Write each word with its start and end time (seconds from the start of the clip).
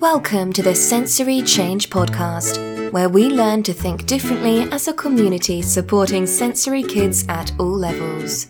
Welcome 0.00 0.52
to 0.52 0.62
the 0.62 0.76
Sensory 0.76 1.42
Change 1.42 1.90
Podcast, 1.90 2.92
where 2.92 3.08
we 3.08 3.28
learn 3.30 3.64
to 3.64 3.72
think 3.72 4.06
differently 4.06 4.62
as 4.70 4.86
a 4.86 4.92
community 4.92 5.60
supporting 5.60 6.24
sensory 6.24 6.84
kids 6.84 7.26
at 7.28 7.50
all 7.58 7.76
levels. 7.76 8.46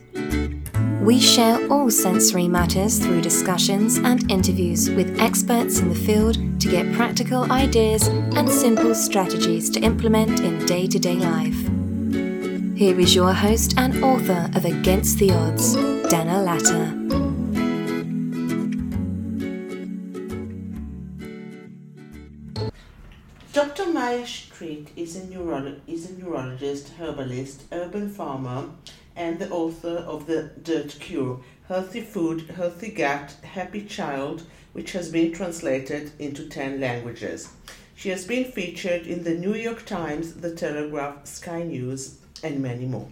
We 1.00 1.19
share 1.19 1.66
all 1.73 1.91
sensory 1.91 2.48
matters 2.48 2.98
through 2.98 3.23
discussions 3.23 3.96
and 3.96 4.30
interviews 4.30 4.91
with 4.91 5.19
experts 5.19 5.79
in 5.79 5.89
the 5.89 5.95
field 5.95 6.34
to 6.61 6.71
get 6.71 6.93
practical 6.93 7.51
ideas 7.51 8.09
and 8.09 8.46
simple 8.46 8.95
strategies 8.95 9.71
to 9.71 9.80
implement 9.80 10.41
in 10.41 10.67
day 10.67 10.87
to 10.87 10.99
day 10.99 11.15
life. 11.15 11.57
Here 12.77 13.01
is 13.01 13.15
your 13.15 13.33
host 13.33 13.73
and 13.79 14.05
author 14.05 14.51
of 14.55 14.67
Against 14.67 15.19
the 15.19 15.30
Odds, 15.30 15.77
Dana 16.11 16.43
Latta. 16.43 16.98
Maya 24.61 24.90
is 24.96 25.14
a, 25.14 25.25
neuro- 25.26 25.76
is 25.86 26.11
a 26.11 26.14
neurologist, 26.14 26.94
herbalist, 26.99 27.62
urban 27.71 28.11
farmer, 28.11 28.71
and 29.14 29.39
the 29.39 29.49
author 29.50 29.99
of 29.99 30.26
The 30.26 30.50
Dirt 30.62 30.96
Cure 30.99 31.40
Healthy 31.68 32.00
Food, 32.00 32.50
Healthy 32.56 32.91
Gut, 32.91 33.36
Happy 33.42 33.84
Child, 33.84 34.42
which 34.72 34.92
has 34.92 35.11
been 35.11 35.33
translated 35.33 36.11
into 36.19 36.48
10 36.48 36.80
languages. 36.80 37.50
She 37.94 38.08
has 38.08 38.27
been 38.27 38.50
featured 38.50 39.06
in 39.06 39.22
the 39.22 39.34
New 39.34 39.55
York 39.55 39.84
Times, 39.84 40.34
The 40.34 40.55
Telegraph, 40.55 41.27
Sky 41.27 41.62
News, 41.62 42.19
and 42.42 42.61
many 42.61 42.86
more. 42.86 43.08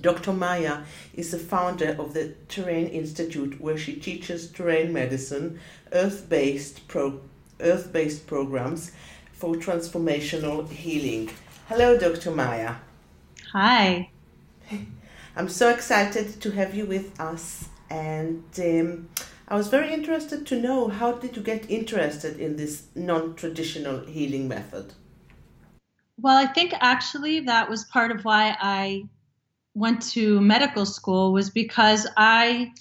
Dr. 0.00 0.32
Maya 0.32 0.82
is 1.14 1.30
the 1.30 1.38
founder 1.38 1.96
of 1.98 2.12
the 2.12 2.34
Terrain 2.48 2.88
Institute, 2.88 3.60
where 3.60 3.78
she 3.78 3.94
teaches 3.94 4.50
terrain 4.50 4.92
medicine, 4.92 5.60
earth-based 5.92 6.86
pro- 6.88 7.20
earth-based 7.60 8.26
programs 8.26 8.92
for 9.40 9.54
transformational 9.54 10.68
healing. 10.68 11.30
Hello, 11.66 11.96
Dr. 11.96 12.30
Maya. 12.30 12.74
Hi. 13.52 14.10
I'm 15.36 15.48
so 15.48 15.70
excited 15.70 16.42
to 16.42 16.50
have 16.50 16.74
you 16.74 16.84
with 16.84 17.18
us, 17.18 17.68
and 17.88 18.44
um, 18.58 19.08
I 19.48 19.56
was 19.56 19.68
very 19.68 19.94
interested 19.94 20.46
to 20.48 20.60
know 20.60 20.88
how 20.88 21.12
did 21.12 21.36
you 21.36 21.42
get 21.42 21.70
interested 21.70 22.38
in 22.38 22.56
this 22.56 22.88
non-traditional 22.94 24.04
healing 24.04 24.46
method? 24.46 24.92
Well, 26.20 26.36
I 26.36 26.46
think 26.46 26.74
actually 26.78 27.40
that 27.40 27.70
was 27.70 27.84
part 27.84 28.10
of 28.10 28.26
why 28.26 28.54
I 28.60 29.04
went 29.72 30.02
to 30.12 30.38
medical 30.42 30.84
school 30.84 31.32
was 31.32 31.48
because 31.48 32.06
I 32.14 32.72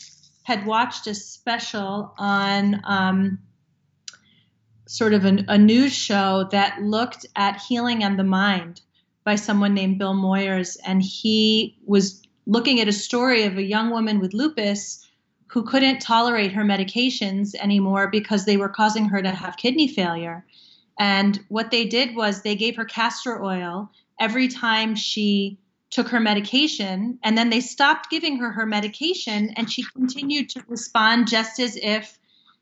had 0.43 0.65
watched 0.65 1.07
a 1.07 1.15
special 1.15 2.13
on 2.17 2.81
um, 2.83 3.39
sort 4.89 5.13
of 5.13 5.23
an, 5.23 5.45
a 5.49 5.57
news 5.57 5.93
show 5.93 6.47
that 6.51 6.81
looked 6.81 7.23
at 7.35 7.61
healing 7.61 8.03
and 8.03 8.17
the 8.17 8.23
mind 8.23 8.81
by 9.23 9.35
someone 9.35 9.75
named 9.75 9.99
Bill 9.99 10.15
Moyers, 10.15 10.77
and 10.83 11.03
he 11.03 11.77
was 11.85 12.23
looking 12.47 12.81
at 12.81 12.87
a 12.87 12.91
story 12.91 13.43
of 13.43 13.55
a 13.55 13.63
young 13.63 13.91
woman 13.91 14.19
with 14.19 14.33
lupus 14.33 15.07
who 15.45 15.61
couldn't 15.61 15.99
tolerate 15.99 16.53
her 16.53 16.63
medications 16.63 17.53
anymore 17.53 18.07
because 18.07 18.45
they 18.45 18.57
were 18.57 18.67
causing 18.67 19.05
her 19.05 19.21
to 19.21 19.29
have 19.29 19.57
kidney 19.57 19.87
failure. 19.87 20.43
And 20.97 21.39
what 21.49 21.69
they 21.69 21.85
did 21.85 22.15
was 22.15 22.41
they 22.41 22.55
gave 22.55 22.75
her 22.75 22.85
castor 22.85 23.43
oil 23.43 23.91
every 24.19 24.47
time 24.47 24.95
she 24.95 25.59
took 25.91 26.07
her 26.07 26.19
medication, 26.19 27.19
and 27.23 27.37
then 27.37 27.51
they 27.51 27.61
stopped 27.61 28.09
giving 28.09 28.37
her 28.37 28.51
her 28.51 28.65
medication, 28.65 29.51
and 29.55 29.71
she 29.71 29.83
continued 29.83 30.49
to 30.49 30.63
respond 30.67 31.27
just 31.27 31.59
as 31.59 31.75
if 31.75 32.17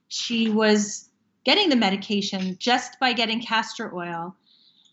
she 0.10 0.50
was 0.50 1.07
getting 1.48 1.70
the 1.70 1.78
medication 1.78 2.58
just 2.60 3.00
by 3.00 3.14
getting 3.14 3.42
castor 3.42 3.96
oil. 3.96 4.36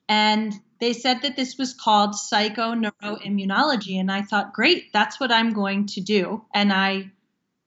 And 0.08 0.54
they 0.78 0.92
said 0.92 1.22
that 1.22 1.34
this 1.34 1.58
was 1.58 1.74
called 1.74 2.12
psychoneuroimmunology. 2.12 3.98
And 3.98 4.12
I 4.12 4.22
thought, 4.22 4.52
great, 4.52 4.92
that's 4.92 5.18
what 5.18 5.32
I'm 5.32 5.52
going 5.52 5.86
to 5.86 6.00
do. 6.00 6.44
And 6.54 6.72
I 6.72 7.10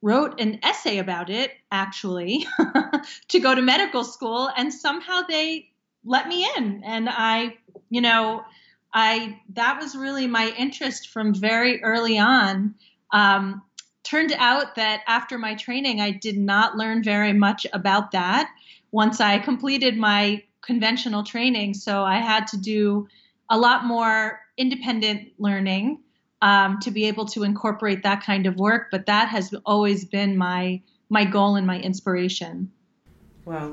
wrote 0.02 0.40
an 0.40 0.60
essay 0.64 1.00
about 1.00 1.30
it, 1.30 1.52
actually, 1.70 2.48
to 3.28 3.40
go 3.42 3.54
to 3.54 3.62
medical 3.62 4.06
school. 4.06 4.50
And 4.56 4.74
somehow 4.74 5.24
they 5.28 5.68
let 6.06 6.30
me 6.30 6.48
in. 6.56 6.82
And 6.86 7.10
I, 7.10 7.58
you 7.90 8.00
know, 8.00 8.46
I 8.94 9.42
that 9.56 9.82
was 9.82 9.98
really 9.98 10.28
my 10.28 10.54
interest 10.58 11.10
from 11.10 11.34
very 11.34 11.84
early 11.84 12.20
on. 12.20 12.76
Um, 13.12 13.64
turned 14.04 14.32
out 14.38 14.76
that 14.76 15.02
after 15.08 15.38
my 15.38 15.56
training, 15.56 16.00
I 16.00 16.12
did 16.12 16.38
not 16.38 16.78
learn 16.78 17.04
very 17.04 17.34
much 17.34 17.68
about 17.74 18.12
that 18.12 18.50
once 18.98 19.22
I 19.22 19.38
completed 19.38 19.96
my 19.96 20.42
conventional 20.64 21.24
training. 21.24 21.76
So 21.76 22.04
I 22.04 22.18
had 22.18 22.48
to 22.48 22.58
do 22.58 23.08
a 23.48 23.56
lot 23.56 23.86
more 23.86 24.40
independent 24.58 25.20
learning 25.38 26.02
um, 26.42 26.80
to 26.80 26.90
be 26.90 27.06
able 27.06 27.26
to 27.28 27.44
incorporate 27.44 28.02
that 28.02 28.24
kind 28.24 28.48
of 28.48 28.56
work. 28.56 28.88
But 28.90 29.06
that 29.06 29.28
has 29.30 29.54
always 29.68 30.04
been 30.06 30.36
my 30.36 30.82
my 31.10 31.26
goal 31.26 31.56
and 31.58 31.68
my 31.68 31.80
inspiration. 31.80 32.72
Wow. 33.46 33.68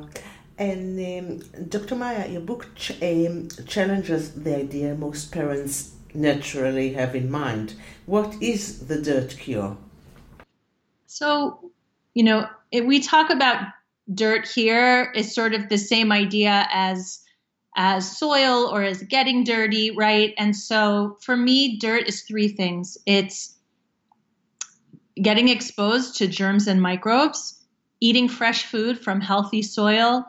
And 0.58 0.82
um, 1.12 1.26
Dr. 1.70 1.96
Maya, 1.96 2.28
your 2.30 2.42
book 2.42 2.62
ch- 2.76 3.02
um, 3.02 3.48
challenges 3.66 4.22
the 4.46 4.54
idea 4.64 4.94
most 4.94 5.32
parents 5.32 5.94
naturally 6.12 6.92
have 6.92 7.16
in 7.16 7.30
mind. 7.30 7.74
What 8.04 8.30
is 8.42 8.86
the 8.88 9.00
dirt 9.00 9.30
cure? 9.44 9.76
So, 11.06 11.24
you 12.12 12.24
know, 12.28 12.46
it, 12.70 12.86
we 12.86 13.00
talk 13.00 13.30
about 13.30 13.58
dirt 14.12 14.46
here 14.46 15.12
is 15.14 15.34
sort 15.34 15.54
of 15.54 15.68
the 15.68 15.78
same 15.78 16.12
idea 16.12 16.66
as 16.70 17.20
as 17.76 18.16
soil 18.16 18.68
or 18.72 18.82
as 18.82 19.02
getting 19.02 19.42
dirty, 19.42 19.90
right? 19.90 20.32
And 20.38 20.54
so 20.54 21.16
for 21.20 21.36
me, 21.36 21.76
dirt 21.76 22.06
is 22.06 22.22
three 22.22 22.46
things. 22.48 22.96
It's 23.04 23.56
getting 25.20 25.48
exposed 25.48 26.16
to 26.18 26.28
germs 26.28 26.68
and 26.68 26.80
microbes, 26.80 27.60
eating 28.00 28.28
fresh 28.28 28.64
food 28.66 28.98
from 28.98 29.20
healthy 29.20 29.62
soil, 29.62 30.24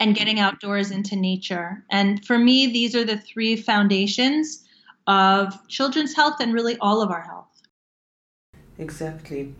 and 0.00 0.14
getting 0.14 0.40
outdoors 0.40 0.90
into 0.90 1.16
nature. 1.16 1.84
And 1.90 2.24
for 2.24 2.38
me, 2.38 2.66
these 2.66 2.94
are 2.94 3.04
the 3.04 3.18
three 3.18 3.56
foundations 3.56 4.64
of 5.06 5.54
children's 5.68 6.14
health 6.14 6.36
and 6.40 6.52
really 6.52 6.76
all 6.80 7.00
of 7.00 7.10
our 7.10 7.22
health. 7.22 7.62
Exactly. 8.78 9.54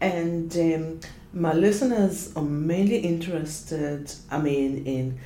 And 0.00 0.56
um, 0.56 1.00
my 1.32 1.52
listeners 1.52 2.32
are 2.34 2.42
mainly 2.42 2.98
interested, 2.98 4.12
I 4.30 4.40
mean, 4.40 4.86
in 4.86 5.18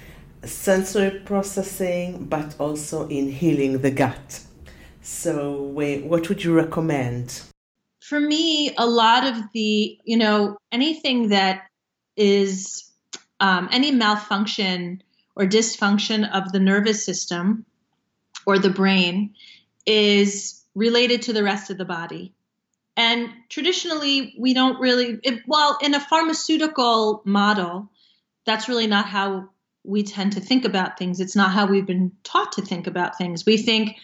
sensory 0.43 1.21
processing, 1.21 2.25
but 2.27 2.55
also 2.59 3.09
in 3.09 3.31
healing 3.31 3.79
the 3.79 3.91
gut. 3.91 4.41
So, 5.01 5.63
what 5.63 6.29
would 6.29 6.45
you 6.45 6.55
recommend? 6.55 7.43
For 8.01 8.21
me, 8.21 8.75
a 8.77 8.87
lot 8.87 9.27
of 9.27 9.37
the, 9.53 9.99
you 10.05 10.17
know, 10.17 10.59
anything 10.73 11.29
that 11.29 11.69
is 12.17 12.91
um, 13.41 13.69
any 13.73 13.91
malfunction 13.91 15.03
or 15.37 15.45
dysfunction 15.45 16.31
of 16.31 16.53
the 16.53 16.61
nervous 16.61 17.05
system 17.05 17.65
or 18.47 18.59
the 18.59 18.71
brain 18.71 19.35
is 19.87 20.63
related 20.75 21.23
to 21.23 21.33
the 21.33 21.43
rest 21.43 21.71
of 21.71 21.79
the 21.79 21.85
body. 21.85 22.34
And 22.97 23.31
traditionally, 23.49 24.35
we 24.39 24.55
don't 24.55 24.81
really, 24.81 25.19
it, 25.23 25.43
well, 25.47 25.79
in 25.83 25.95
a 25.95 26.01
pharmaceutical 26.01 27.23
model, 27.25 27.91
that's 28.47 28.69
really 28.69 28.87
not 28.87 29.07
how 29.07 29.49
we 29.83 30.03
tend 30.03 30.33
to 30.35 30.41
think 30.41 30.65
about 30.65 30.99
things. 30.99 31.21
It's 31.21 31.37
not 31.37 31.51
how 31.51 31.67
we've 31.67 31.87
been 31.87 32.13
taught 32.23 32.53
to 32.53 32.63
think 32.63 32.87
about 32.87 33.19
things. 33.19 33.45
We 33.45 33.57
think, 33.57 33.97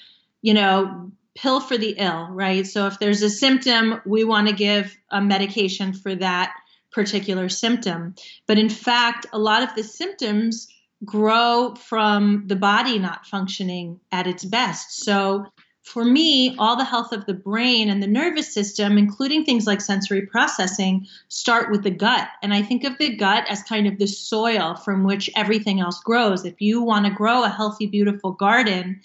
you 0.43 0.55
know, 0.55 1.13
pill 1.37 1.61
for 1.61 1.79
the 1.79 1.95
ill, 1.97 2.29
right? 2.31 2.67
So 2.67 2.87
if 2.87 2.99
there's 2.99 3.23
a 3.23 3.31
symptom, 3.31 4.01
we 4.05 4.25
want 4.25 4.49
to 4.49 4.55
give 4.55 4.97
a 5.11 5.21
medication 5.21 5.93
for 5.93 6.15
that 6.17 6.53
particular 6.91 7.49
symptom. 7.49 8.15
But 8.47 8.59
in 8.59 8.69
fact, 8.69 9.27
a 9.33 9.39
lot 9.39 9.63
of 9.63 9.75
the 9.75 9.85
symptoms 9.85 10.69
grow 11.05 11.75
from 11.77 12.45
the 12.47 12.57
body 12.57 12.99
not 12.99 13.27
functioning 13.27 14.01
at 14.13 14.27
its 14.27 14.45
best. 14.45 15.03
So 15.03 15.47
for 15.91 16.05
me, 16.05 16.55
all 16.57 16.77
the 16.77 16.85
health 16.85 17.11
of 17.11 17.27
the 17.27 17.35
brain 17.35 17.91
and 17.91 18.01
the 18.01 18.07
nervous 18.07 18.55
system, 18.55 18.97
including 18.97 19.45
things 19.45 19.67
like 19.67 19.81
sensory 19.81 20.25
processing, 20.25 21.09
start 21.27 21.69
with 21.73 21.83
the 21.83 21.91
gut. 21.91 22.29
And 22.45 22.55
I 22.55 22.63
think 22.63 22.85
of 22.85 22.97
the 22.99 23.17
gut 23.17 23.45
as 23.49 23.65
kind 23.65 23.89
of 23.89 23.99
the 23.99 24.07
soil 24.07 24.77
from 24.77 25.03
which 25.03 25.29
everything 25.35 25.81
else 25.81 26.01
grows. 26.01 26.45
If 26.45 26.61
you 26.61 26.81
want 26.81 27.07
to 27.07 27.13
grow 27.13 27.43
a 27.43 27.49
healthy, 27.49 27.89
beautiful 27.89 28.31
garden, 28.31 29.01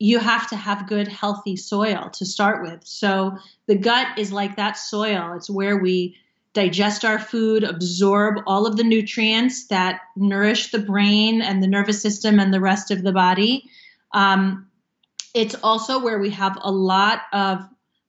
you 0.00 0.18
have 0.18 0.48
to 0.48 0.56
have 0.56 0.88
good, 0.88 1.06
healthy 1.06 1.54
soil 1.54 2.10
to 2.14 2.26
start 2.26 2.62
with. 2.62 2.80
So 2.84 3.38
the 3.66 3.76
gut 3.76 4.18
is 4.18 4.32
like 4.32 4.56
that 4.56 4.76
soil. 4.76 5.34
It's 5.36 5.48
where 5.48 5.76
we 5.76 6.16
digest 6.52 7.04
our 7.04 7.20
food, 7.20 7.62
absorb 7.62 8.42
all 8.44 8.66
of 8.66 8.76
the 8.76 8.82
nutrients 8.82 9.68
that 9.68 10.00
nourish 10.16 10.72
the 10.72 10.80
brain 10.80 11.42
and 11.42 11.62
the 11.62 11.68
nervous 11.68 12.02
system 12.02 12.40
and 12.40 12.52
the 12.52 12.60
rest 12.60 12.90
of 12.90 13.04
the 13.04 13.12
body. 13.12 13.70
Um, 14.12 14.67
it's 15.38 15.54
also 15.62 16.00
where 16.00 16.18
we 16.18 16.30
have 16.30 16.58
a 16.60 16.72
lot 16.72 17.22
of 17.32 17.60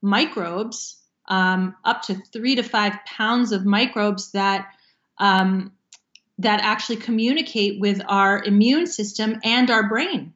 microbes, 0.02 0.98
um, 1.28 1.76
up 1.86 2.02
to 2.02 2.16
three 2.16 2.56
to 2.56 2.64
five 2.64 2.94
pounds 3.06 3.52
of 3.52 3.66
microbes 3.66 4.32
that 4.32 4.70
um, 5.20 5.72
that 6.40 6.62
actually 6.64 6.96
communicate 6.96 7.80
with 7.80 8.02
our 8.08 8.44
immune 8.44 8.88
system 8.88 9.40
and 9.44 9.70
our 9.70 9.88
brain. 9.88 10.34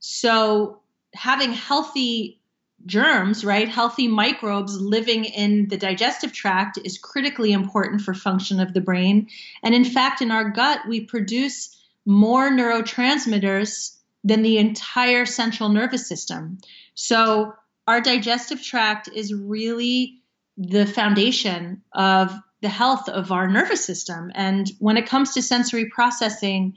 So, 0.00 0.80
having 1.14 1.52
healthy 1.52 2.42
germs, 2.84 3.42
right, 3.42 3.68
healthy 3.68 4.06
microbes 4.06 4.78
living 4.78 5.24
in 5.24 5.68
the 5.68 5.78
digestive 5.78 6.32
tract 6.32 6.78
is 6.84 6.98
critically 6.98 7.52
important 7.52 8.02
for 8.02 8.12
function 8.12 8.60
of 8.60 8.74
the 8.74 8.80
brain. 8.82 9.28
And 9.62 9.74
in 9.74 9.86
fact, 9.86 10.20
in 10.20 10.30
our 10.30 10.50
gut, 10.50 10.80
we 10.86 11.00
produce 11.00 11.78
more 12.04 12.50
neurotransmitters 12.50 13.96
than 14.24 14.42
the 14.42 14.58
entire 14.58 15.26
central 15.26 15.68
nervous 15.68 16.08
system. 16.08 16.58
So, 16.94 17.54
our 17.86 18.00
digestive 18.00 18.62
tract 18.62 19.08
is 19.12 19.34
really 19.34 20.20
the 20.56 20.86
foundation 20.86 21.82
of 21.92 22.32
the 22.60 22.68
health 22.68 23.08
of 23.08 23.32
our 23.32 23.48
nervous 23.48 23.84
system. 23.84 24.30
And 24.34 24.70
when 24.78 24.96
it 24.96 25.06
comes 25.06 25.34
to 25.34 25.42
sensory 25.42 25.86
processing, 25.86 26.76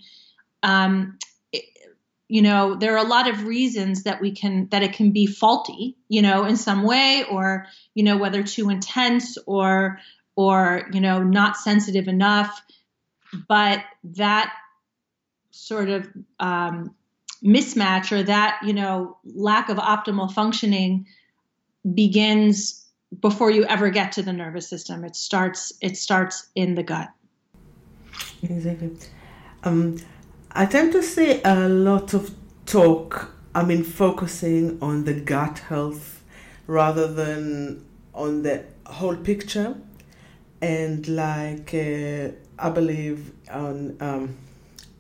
um, 0.64 1.20
it, 1.52 1.66
you 2.30 2.42
know, 2.42 2.76
there 2.76 2.94
are 2.94 3.06
a 3.06 3.08
lot 3.08 3.28
of 3.28 3.44
reasons 3.44 4.04
that 4.04 4.22
we 4.22 4.32
can 4.32 4.70
that 4.72 4.84
it 4.84 4.94
can 4.94 5.12
be 5.12 5.26
faulty, 5.26 5.98
you 6.08 6.22
know, 6.22 6.46
in 6.46 6.56
some 6.56 6.84
way, 6.84 7.26
or 7.30 7.68
you 7.94 8.04
know, 8.04 8.18
whether 8.18 8.44
too 8.44 8.70
intense 8.70 9.38
or 9.46 10.00
or 10.36 10.90
you 10.94 11.02
know, 11.02 11.22
not 11.22 11.58
sensitive 11.58 12.08
enough. 12.08 12.62
But 13.48 13.84
that 14.16 14.54
sort 15.52 15.90
of 15.90 16.08
um, 16.40 16.96
mismatch 17.44 18.12
or 18.12 18.24
that 18.24 18.60
you 18.64 18.74
know 18.74 19.18
lack 19.26 19.70
of 19.70 19.78
optimal 19.78 20.32
functioning 20.32 21.06
begins 21.94 22.84
before 23.22 23.52
you 23.52 23.64
ever 23.66 23.90
get 23.90 24.12
to 24.14 24.22
the 24.22 24.34
nervous 24.34 24.68
system. 24.70 25.04
It 25.04 25.16
starts 25.16 25.74
it 25.82 25.98
starts 25.98 26.50
in 26.56 26.76
the 26.76 26.84
gut. 26.84 27.10
Exactly. 28.42 28.96
Um, 29.64 29.98
I 30.52 30.66
tend 30.66 30.92
to 30.94 31.02
see 31.02 31.42
a 31.44 31.68
lot 31.68 32.14
of 32.14 32.32
talk. 32.66 33.32
I 33.56 33.64
mean, 33.64 33.84
focusing 33.84 34.78
on 34.82 35.04
the 35.04 35.14
gut 35.14 35.60
health 35.60 36.24
rather 36.68 37.08
than 37.08 37.86
on 38.14 38.44
the 38.44 38.66
whole 38.86 39.16
picture, 39.16 39.76
and 40.62 41.08
like 41.08 41.74
uh, 41.74 42.30
I 42.60 42.70
believe 42.70 43.32
on 43.52 43.98
um, 44.00 44.38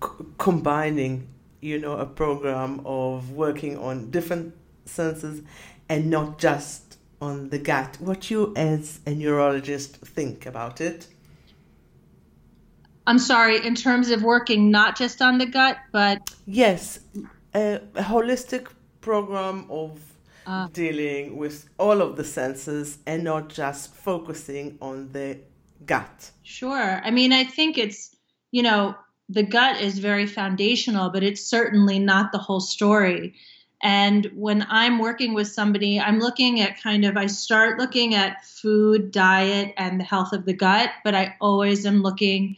c- 0.03 0.25
combining, 0.37 1.27
you 1.63 1.79
know, 1.79 1.93
a 1.93 2.05
program 2.05 2.81
of 2.85 3.31
working 3.31 3.77
on 3.77 4.11
different 4.11 4.53
senses 4.85 5.41
and 5.87 6.09
not 6.09 6.37
just 6.37 6.97
on 7.21 7.49
the 7.49 7.57
gut. 7.57 7.97
What 7.99 8.29
you, 8.29 8.53
as 8.55 8.99
a 9.05 9.11
neurologist, 9.15 9.97
think 9.97 10.45
about 10.45 10.81
it? 10.81 11.07
I'm 13.07 13.19
sorry, 13.19 13.65
in 13.65 13.75
terms 13.75 14.09
of 14.09 14.23
working 14.23 14.71
not 14.71 14.97
just 14.97 15.21
on 15.21 15.37
the 15.37 15.45
gut, 15.45 15.77
but. 15.91 16.29
Yes, 16.45 16.99
a, 17.53 17.75
a 17.95 18.03
holistic 18.03 18.67
program 18.99 19.65
of 19.69 20.01
uh, 20.45 20.67
dealing 20.73 21.37
with 21.37 21.69
all 21.77 22.01
of 22.01 22.17
the 22.17 22.23
senses 22.23 22.97
and 23.05 23.23
not 23.23 23.49
just 23.49 23.93
focusing 23.93 24.77
on 24.81 25.11
the 25.13 25.39
gut. 25.85 26.31
Sure. 26.43 27.01
I 27.03 27.11
mean, 27.11 27.31
I 27.31 27.45
think 27.45 27.77
it's, 27.77 28.15
you 28.51 28.63
know, 28.63 28.95
the 29.29 29.43
gut 29.43 29.81
is 29.81 29.99
very 29.99 30.27
foundational, 30.27 31.09
but 31.09 31.23
it's 31.23 31.43
certainly 31.43 31.99
not 31.99 32.31
the 32.31 32.37
whole 32.37 32.59
story. 32.59 33.33
And 33.81 34.25
when 34.33 34.65
I'm 34.69 34.99
working 34.99 35.33
with 35.33 35.49
somebody, 35.49 35.99
I'm 35.99 36.19
looking 36.19 36.61
at 36.61 36.81
kind 36.81 37.03
of, 37.03 37.17
I 37.17 37.27
start 37.27 37.79
looking 37.79 38.15
at 38.15 38.45
food, 38.45 39.11
diet, 39.11 39.73
and 39.77 39.99
the 39.99 40.05
health 40.05 40.31
of 40.31 40.45
the 40.45 40.53
gut, 40.53 40.89
but 41.03 41.13
I 41.13 41.35
always 41.41 41.85
am 41.85 42.01
looking, 42.01 42.55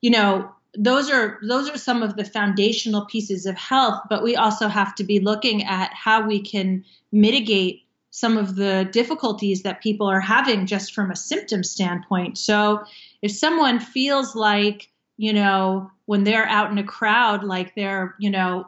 you 0.00 0.10
know, 0.10 0.52
those 0.78 1.10
are 1.10 1.38
those 1.42 1.70
are 1.70 1.78
some 1.78 2.02
of 2.02 2.16
the 2.16 2.24
foundational 2.24 3.06
pieces 3.06 3.46
of 3.46 3.56
health 3.56 4.02
but 4.10 4.22
we 4.22 4.36
also 4.36 4.68
have 4.68 4.94
to 4.94 5.04
be 5.04 5.20
looking 5.20 5.64
at 5.64 5.90
how 5.94 6.26
we 6.26 6.40
can 6.40 6.84
mitigate 7.12 7.82
some 8.10 8.36
of 8.36 8.56
the 8.56 8.88
difficulties 8.92 9.62
that 9.62 9.82
people 9.82 10.06
are 10.06 10.20
having 10.20 10.66
just 10.66 10.94
from 10.94 11.10
a 11.10 11.16
symptom 11.16 11.64
standpoint 11.64 12.36
so 12.36 12.84
if 13.22 13.30
someone 13.30 13.80
feels 13.80 14.36
like 14.36 14.90
you 15.16 15.32
know 15.32 15.90
when 16.06 16.24
they're 16.24 16.46
out 16.46 16.70
in 16.70 16.78
a 16.78 16.84
crowd 16.84 17.44
like 17.44 17.74
they're 17.74 18.14
you 18.18 18.30
know 18.30 18.66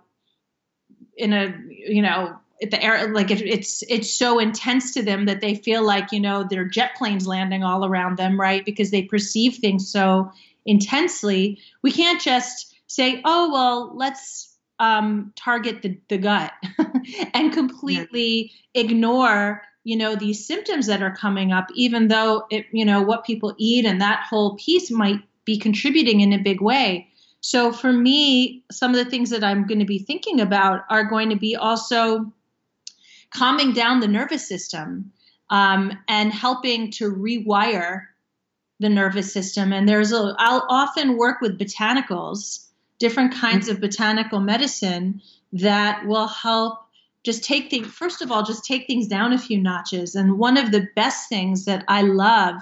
in 1.17 1.33
a 1.33 1.55
you 1.69 2.03
know 2.03 2.39
at 2.63 2.71
the 2.71 2.83
air 2.83 3.13
like 3.13 3.31
it, 3.31 3.43
it's 3.43 3.83
it's 3.89 4.11
so 4.11 4.39
intense 4.39 4.95
to 4.95 5.03
them 5.03 5.27
that 5.27 5.41
they 5.41 5.55
feel 5.55 5.85
like 5.85 6.13
you 6.13 6.21
know 6.21 6.45
their 6.45 6.65
jet 6.65 6.93
planes 6.97 7.27
landing 7.27 7.63
all 7.63 7.85
around 7.85 8.17
them 8.17 8.39
right 8.39 8.65
because 8.65 8.91
they 8.91 9.03
perceive 9.03 9.57
things 9.57 9.91
so 9.91 10.31
intensely 10.65 11.61
we 11.83 11.93
can't 11.93 12.21
just 12.21 12.75
say 12.87 13.21
oh 13.25 13.51
well 13.53 13.93
let's 13.97 14.57
um, 14.81 15.33
target 15.35 15.83
the, 15.83 15.99
the 16.09 16.19
gut 16.19 16.53
and 17.35 17.53
completely 17.53 18.53
yeah. 18.75 18.83
ignore 18.83 19.63
you 19.83 19.97
know 19.97 20.15
these 20.15 20.47
symptoms 20.47 20.87
that 20.87 21.03
are 21.03 21.15
coming 21.15 21.53
up 21.53 21.67
even 21.75 22.09
though 22.09 22.45
it 22.51 22.67
you 22.71 22.85
know 22.85 23.03
what 23.03 23.25
people 23.25 23.55
eat 23.59 23.85
and 23.85 24.01
that 24.01 24.25
whole 24.29 24.57
piece 24.57 24.91
might 24.91 25.21
be 25.49 25.59
contributing 25.59 26.21
in 26.21 26.33
a 26.33 26.45
big 26.51 26.61
way 26.61 27.09
so 27.41 27.73
for 27.73 27.93
me, 27.93 28.65
some 28.71 28.91
of 28.91 28.97
the 28.97 29.11
things 29.11 29.31
that 29.31 29.45
I'm 29.45 29.67
going 29.67 29.79
to 29.79 29.85
be 29.85 29.99
thinking 29.99 30.41
about 30.41 30.83
are 30.91 31.05
going 31.05 31.31
to 31.31 31.37
be 31.37 31.55
also 31.57 32.33
calming 33.31 33.73
down 33.73 34.01
the 34.01 34.09
nervous 34.09 34.47
system 34.49 35.13
um, 35.51 35.93
and 36.09 36.33
helping 36.33 36.91
to 36.93 37.13
rewire 37.13 38.07
the 38.81 38.89
nervous 38.89 39.33
system. 39.33 39.73
And 39.73 39.89
there's 39.89 40.13
a, 40.13 40.35
I'll 40.39 40.67
often 40.69 41.17
work 41.17 41.41
with 41.41 41.59
botanicals, 41.59 42.67
different 42.99 43.35
kinds 43.35 43.69
of 43.69 43.81
botanical 43.81 44.41
medicine 44.41 45.21
that 45.53 46.07
will 46.07 46.29
help 46.29 46.79
just 47.25 47.45
take 47.45 47.71
things, 47.71 47.87
first 47.89 48.23
of 48.23 48.33
all, 48.33 48.43
just 48.43 48.65
take 48.65 48.87
things 48.87 49.07
down 49.07 49.33
a 49.33 49.39
few 49.39 49.61
notches. 49.61 50.15
And 50.15 50.39
one 50.39 50.57
of 50.57 50.71
the 50.71 50.89
best 50.97 51.29
things 51.29 51.65
that 51.67 51.85
I 51.89 52.03
love 52.03 52.55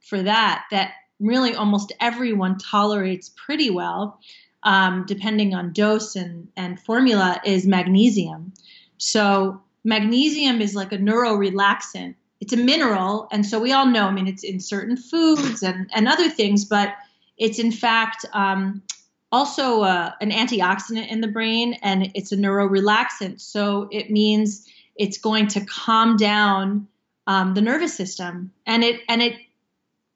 for 0.00 0.22
that, 0.22 0.64
that 0.70 0.92
really 1.20 1.54
almost 1.54 1.92
everyone 2.00 2.58
tolerates 2.58 3.30
pretty 3.30 3.70
well, 3.70 4.20
um, 4.62 5.04
depending 5.06 5.54
on 5.54 5.72
dose 5.72 6.16
and, 6.16 6.48
and 6.56 6.80
formula, 6.80 7.40
is 7.44 7.66
magnesium. 7.66 8.52
So, 8.98 9.62
magnesium 9.84 10.60
is 10.60 10.74
like 10.74 10.92
a 10.92 10.98
neurorelaxant. 10.98 12.14
It's 12.40 12.52
a 12.52 12.56
mineral, 12.56 13.28
and 13.32 13.44
so 13.44 13.58
we 13.58 13.72
all 13.72 13.86
know, 13.86 14.06
I 14.06 14.12
mean, 14.12 14.28
it's 14.28 14.44
in 14.44 14.60
certain 14.60 14.96
foods 14.96 15.62
and, 15.62 15.90
and 15.92 16.08
other 16.08 16.28
things, 16.28 16.64
but 16.64 16.94
it's 17.36 17.58
in 17.58 17.72
fact 17.72 18.24
um, 18.32 18.82
also 19.30 19.82
uh, 19.82 20.12
an 20.20 20.30
antioxidant 20.30 21.08
in 21.08 21.20
the 21.20 21.28
brain 21.28 21.74
and 21.82 22.10
it's 22.14 22.32
a 22.32 22.36
neurorelaxant. 22.36 23.40
So, 23.40 23.88
it 23.90 24.10
means 24.10 24.66
it's 24.96 25.18
going 25.18 25.46
to 25.48 25.64
calm 25.64 26.16
down 26.16 26.88
um, 27.28 27.54
the 27.54 27.60
nervous 27.60 27.94
system 27.94 28.52
and 28.66 28.82
it 28.82 29.00
and 29.08 29.22
it 29.22 29.34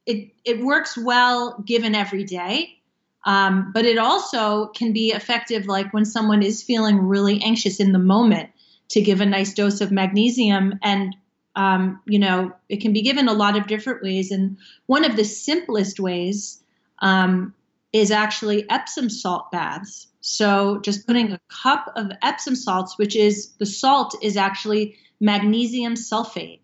it, 0.06 0.32
it 0.44 0.64
works 0.64 0.96
well 0.96 1.58
given 1.64 1.94
every 1.94 2.24
day. 2.24 2.78
Um, 3.24 3.70
but 3.72 3.84
it 3.84 3.98
also 3.98 4.66
can 4.66 4.92
be 4.92 5.12
effective, 5.12 5.66
like 5.66 5.94
when 5.94 6.04
someone 6.04 6.42
is 6.42 6.62
feeling 6.62 6.98
really 6.98 7.40
anxious 7.42 7.78
in 7.78 7.92
the 7.92 7.98
moment, 7.98 8.50
to 8.88 9.00
give 9.00 9.20
a 9.20 9.26
nice 9.26 9.54
dose 9.54 9.80
of 9.80 9.92
magnesium. 9.92 10.74
And, 10.82 11.14
um, 11.54 12.00
you 12.04 12.18
know, 12.18 12.52
it 12.68 12.80
can 12.80 12.92
be 12.92 13.02
given 13.02 13.28
a 13.28 13.32
lot 13.32 13.56
of 13.56 13.68
different 13.68 14.02
ways. 14.02 14.32
And 14.32 14.58
one 14.86 15.04
of 15.04 15.16
the 15.16 15.24
simplest 15.24 16.00
ways 16.00 16.62
um, 16.98 17.54
is 17.92 18.10
actually 18.10 18.68
Epsom 18.68 19.08
salt 19.08 19.52
baths. 19.52 20.08
So 20.20 20.80
just 20.80 21.06
putting 21.06 21.32
a 21.32 21.40
cup 21.48 21.92
of 21.94 22.10
Epsom 22.22 22.56
salts, 22.56 22.98
which 22.98 23.14
is 23.14 23.52
the 23.58 23.66
salt 23.66 24.16
is 24.20 24.36
actually 24.36 24.96
magnesium 25.20 25.94
sulfate 25.94 26.61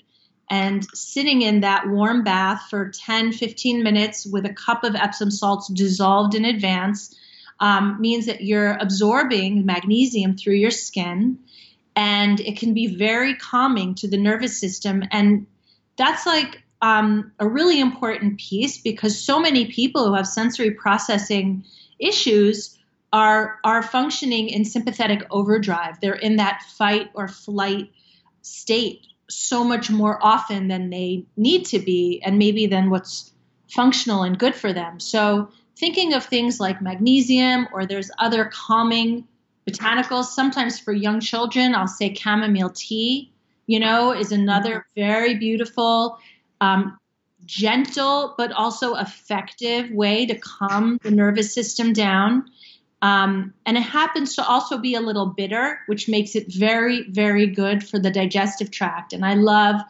and 0.50 0.86
sitting 0.94 1.42
in 1.42 1.60
that 1.60 1.88
warm 1.88 2.24
bath 2.24 2.66
for 2.70 2.90
10, 2.90 3.32
15 3.32 3.82
minutes 3.82 4.26
with 4.26 4.46
a 4.46 4.52
cup 4.52 4.84
of 4.84 4.94
Epsom 4.94 5.30
salts 5.30 5.68
dissolved 5.68 6.34
in 6.34 6.44
advance 6.44 7.14
um, 7.60 8.00
means 8.00 8.26
that 8.26 8.42
you're 8.42 8.76
absorbing 8.80 9.66
magnesium 9.66 10.36
through 10.36 10.54
your 10.54 10.70
skin. 10.70 11.38
And 11.96 12.40
it 12.40 12.58
can 12.58 12.74
be 12.74 12.86
very 12.96 13.34
calming 13.34 13.94
to 13.96 14.08
the 14.08 14.16
nervous 14.16 14.58
system. 14.58 15.02
And 15.10 15.46
that's 15.96 16.24
like 16.24 16.62
um, 16.80 17.32
a 17.40 17.48
really 17.48 17.80
important 17.80 18.38
piece 18.38 18.78
because 18.78 19.20
so 19.20 19.40
many 19.40 19.66
people 19.66 20.06
who 20.06 20.14
have 20.14 20.28
sensory 20.28 20.70
processing 20.70 21.64
issues 21.98 22.78
are 23.12 23.58
are 23.64 23.82
functioning 23.82 24.48
in 24.48 24.64
sympathetic 24.64 25.26
overdrive. 25.30 26.00
They're 26.00 26.14
in 26.14 26.36
that 26.36 26.62
fight 26.76 27.10
or 27.14 27.26
flight 27.26 27.90
state 28.42 29.06
so 29.28 29.64
much 29.64 29.90
more 29.90 30.18
often 30.22 30.68
than 30.68 30.90
they 30.90 31.24
need 31.36 31.66
to 31.66 31.78
be, 31.78 32.20
and 32.24 32.38
maybe 32.38 32.66
than 32.66 32.90
what's 32.90 33.32
functional 33.68 34.22
and 34.22 34.38
good 34.38 34.54
for 34.54 34.72
them. 34.72 35.00
So, 35.00 35.50
thinking 35.76 36.14
of 36.14 36.24
things 36.24 36.60
like 36.60 36.82
magnesium, 36.82 37.68
or 37.72 37.86
there's 37.86 38.10
other 38.18 38.46
calming 38.46 39.26
botanicals. 39.68 40.26
Sometimes 40.26 40.78
for 40.78 40.92
young 40.92 41.20
children, 41.20 41.74
I'll 41.74 41.86
say 41.86 42.14
chamomile 42.14 42.70
tea, 42.70 43.32
you 43.66 43.78
know, 43.78 44.12
is 44.12 44.32
another 44.32 44.86
very 44.96 45.36
beautiful. 45.36 46.18
Um, 46.60 46.98
gentle 47.48 48.34
but 48.36 48.52
also 48.52 48.94
effective 48.94 49.90
way 49.90 50.26
to 50.26 50.34
calm 50.34 50.98
the 51.02 51.10
nervous 51.10 51.52
system 51.52 51.92
down. 51.92 52.44
Um, 53.00 53.54
and 53.64 53.76
it 53.76 53.82
happens 53.82 54.34
to 54.36 54.44
also 54.44 54.78
be 54.78 54.94
a 54.94 55.00
little 55.00 55.26
bitter, 55.26 55.80
which 55.86 56.08
makes 56.08 56.34
it 56.34 56.52
very, 56.52 57.08
very 57.10 57.46
good 57.46 57.86
for 57.86 57.98
the 57.98 58.10
digestive 58.10 58.70
tract. 58.70 59.12
And 59.12 59.24
I 59.24 59.34
love 59.34 59.80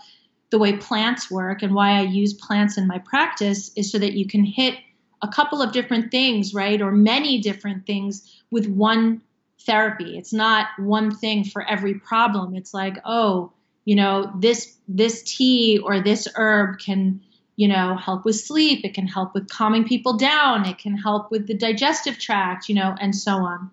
the 0.50 0.58
way 0.58 0.76
plants 0.76 1.30
work 1.30 1.62
and 1.62 1.74
why 1.74 1.98
I 1.98 2.02
use 2.02 2.34
plants 2.34 2.76
in 2.76 2.86
my 2.86 2.98
practice 2.98 3.70
is 3.76 3.90
so 3.90 3.98
that 3.98 4.12
you 4.12 4.26
can 4.26 4.44
hit 4.44 4.74
a 5.22 5.28
couple 5.28 5.60
of 5.60 5.72
different 5.72 6.10
things, 6.10 6.54
right? 6.54 6.80
Or 6.80 6.92
many 6.92 7.40
different 7.40 7.86
things 7.86 8.42
with 8.50 8.66
one 8.66 9.22
therapy. 9.60 10.16
It's 10.16 10.32
not 10.32 10.68
one 10.78 11.14
thing 11.14 11.44
for 11.44 11.68
every 11.68 11.94
problem. 11.94 12.54
It's 12.54 12.72
like, 12.72 12.98
oh, 13.04 13.52
you 13.84 13.96
know, 13.96 14.30
this 14.38 14.76
this 14.86 15.22
tea 15.22 15.78
or 15.82 16.00
this 16.00 16.28
herb 16.36 16.78
can 16.78 17.20
you 17.58 17.66
know, 17.66 17.96
help 17.96 18.24
with 18.24 18.36
sleep. 18.36 18.84
It 18.84 18.94
can 18.94 19.08
help 19.08 19.34
with 19.34 19.48
calming 19.50 19.82
people 19.82 20.16
down. 20.16 20.64
It 20.64 20.78
can 20.78 20.96
help 20.96 21.32
with 21.32 21.48
the 21.48 21.54
digestive 21.54 22.16
tract, 22.16 22.68
you 22.68 22.76
know, 22.76 22.94
and 23.00 23.12
so 23.14 23.32
on. 23.32 23.72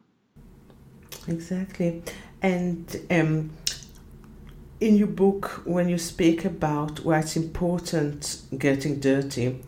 Exactly. 1.27 2.01
And 2.41 2.99
um, 3.11 3.51
in 4.79 4.95
your 4.95 5.07
book, 5.07 5.61
when 5.65 5.87
you 5.87 5.99
speak 5.99 6.45
about 6.45 7.05
why 7.05 7.19
it's 7.19 7.35
important 7.35 8.41
getting 8.57 8.99
dirty, 8.99 9.61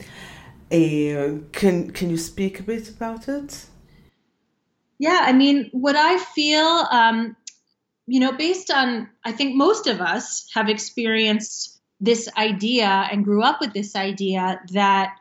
uh, 0.71 1.38
can 1.51 1.91
can 1.91 2.09
you 2.09 2.17
speak 2.17 2.59
a 2.59 2.63
bit 2.63 2.89
about 2.89 3.27
it? 3.27 3.67
Yeah, 4.97 5.25
I 5.27 5.31
mean, 5.31 5.69
what 5.74 5.95
I 5.95 6.17
feel, 6.17 6.88
um, 6.89 7.36
you 8.07 8.19
know, 8.19 8.31
based 8.31 8.71
on, 8.71 9.09
I 9.24 9.31
think 9.31 9.55
most 9.55 9.86
of 9.86 10.01
us 10.01 10.50
have 10.55 10.69
experienced 10.69 11.76
this 12.00 12.30
idea 12.38 13.08
and 13.12 13.24
grew 13.24 13.44
up 13.44 13.60
with 13.60 13.74
this 13.74 13.96
idea 13.96 14.62
that 14.72 15.16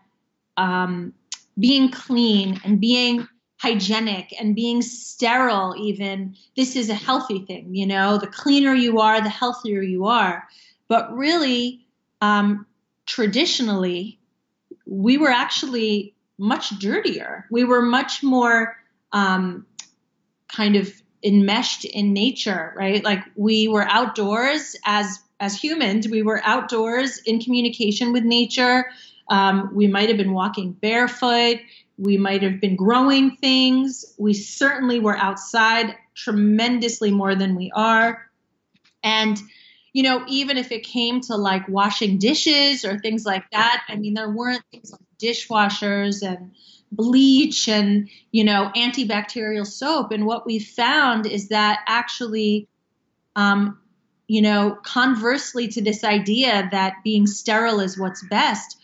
um, 0.57 1.13
being 1.59 1.91
clean 1.91 2.61
and 2.65 2.81
being 2.81 3.27
hygienic 3.59 4.35
and 4.39 4.55
being 4.55 4.83
sterile 4.83 5.75
even 5.79 6.37
this 6.57 6.77
is 6.77 6.91
a 6.91 6.95
healthy 6.95 7.41
thing 7.47 7.75
you 7.75 7.87
know? 7.87 8.19
The 8.19 8.27
cleaner 8.27 8.75
you 8.75 9.01
are 9.01 9.21
the 9.21 9.31
healthier 9.31 9.81
you 9.81 10.07
are. 10.07 10.45
But 10.89 11.13
really 11.17 11.87
um, 12.21 12.67
traditionally 13.07 14.19
we 14.85 15.19
were 15.19 15.31
actually 15.31 16.15
much 16.39 16.79
dirtier. 16.79 17.47
We 17.51 17.65
were 17.65 17.83
much 17.83 18.23
more 18.23 18.77
um, 19.13 19.67
kind 20.49 20.77
of 20.77 20.93
enmeshed 21.25 21.87
in 21.87 22.13
nature 22.13 22.75
right? 22.77 23.03
Like 23.03 23.25
we 23.35 23.69
were 23.69 23.89
outdoors 23.89 24.77
as 24.85 25.19
as 25.41 25.55
humans, 25.61 26.09
we 26.09 26.23
were 26.23 26.41
outdoors 26.45 27.19
in 27.27 27.41
communication 27.41 28.13
with 28.13 28.25
nature. 28.25 28.87
Um, 29.29 29.71
we 29.75 29.87
might 29.87 30.09
have 30.09 30.19
been 30.19 30.33
walking 30.33 30.73
barefoot. 30.73 31.59
We 31.99 32.17
might 32.17 32.43
have 32.43 32.61
been 32.61 32.77
growing 32.77 33.37
things. 33.37 34.15
We 34.19 34.35
certainly 34.35 35.01
were 35.01 35.17
outside 35.17 35.97
tremendously 36.15 37.11
more 37.11 37.35
than 37.35 37.55
we 37.55 37.71
are. 37.75 38.31
And, 39.03 39.39
you 39.93 40.03
know, 40.03 40.25
even 40.29 40.57
if 40.57 40.73
it 40.73 40.83
came 40.85 41.21
to 41.23 41.37
like 41.37 41.69
washing 41.69 42.19
dishes 42.19 42.85
or 42.85 42.99
things 42.99 43.25
like 43.25 43.51
that, 43.51 43.85
I 43.89 43.97
mean, 43.97 44.15
there 44.15 44.31
weren't 44.31 44.63
things 44.71 44.93
like 44.93 45.01
dishwashers 45.19 46.27
and 46.27 46.53
bleach 46.93 47.69
and, 47.69 48.09
you 48.31 48.45
know, 48.45 48.71
antibacterial 48.77 49.67
soap. 49.67 50.13
And 50.13 50.27
what 50.27 50.47
we 50.47 50.59
found 50.59 51.27
is 51.27 51.49
that 51.49 51.81
actually, 51.87 52.69
um, 53.35 53.79
you 54.29 54.43
know, 54.43 54.77
conversely 54.83 55.69
to 55.69 55.83
this 55.83 56.05
idea 56.05 56.69
that 56.73 57.03
being 57.05 57.27
sterile 57.27 57.81
is 57.81 57.99
what's 57.99 58.27
best, 58.27 58.79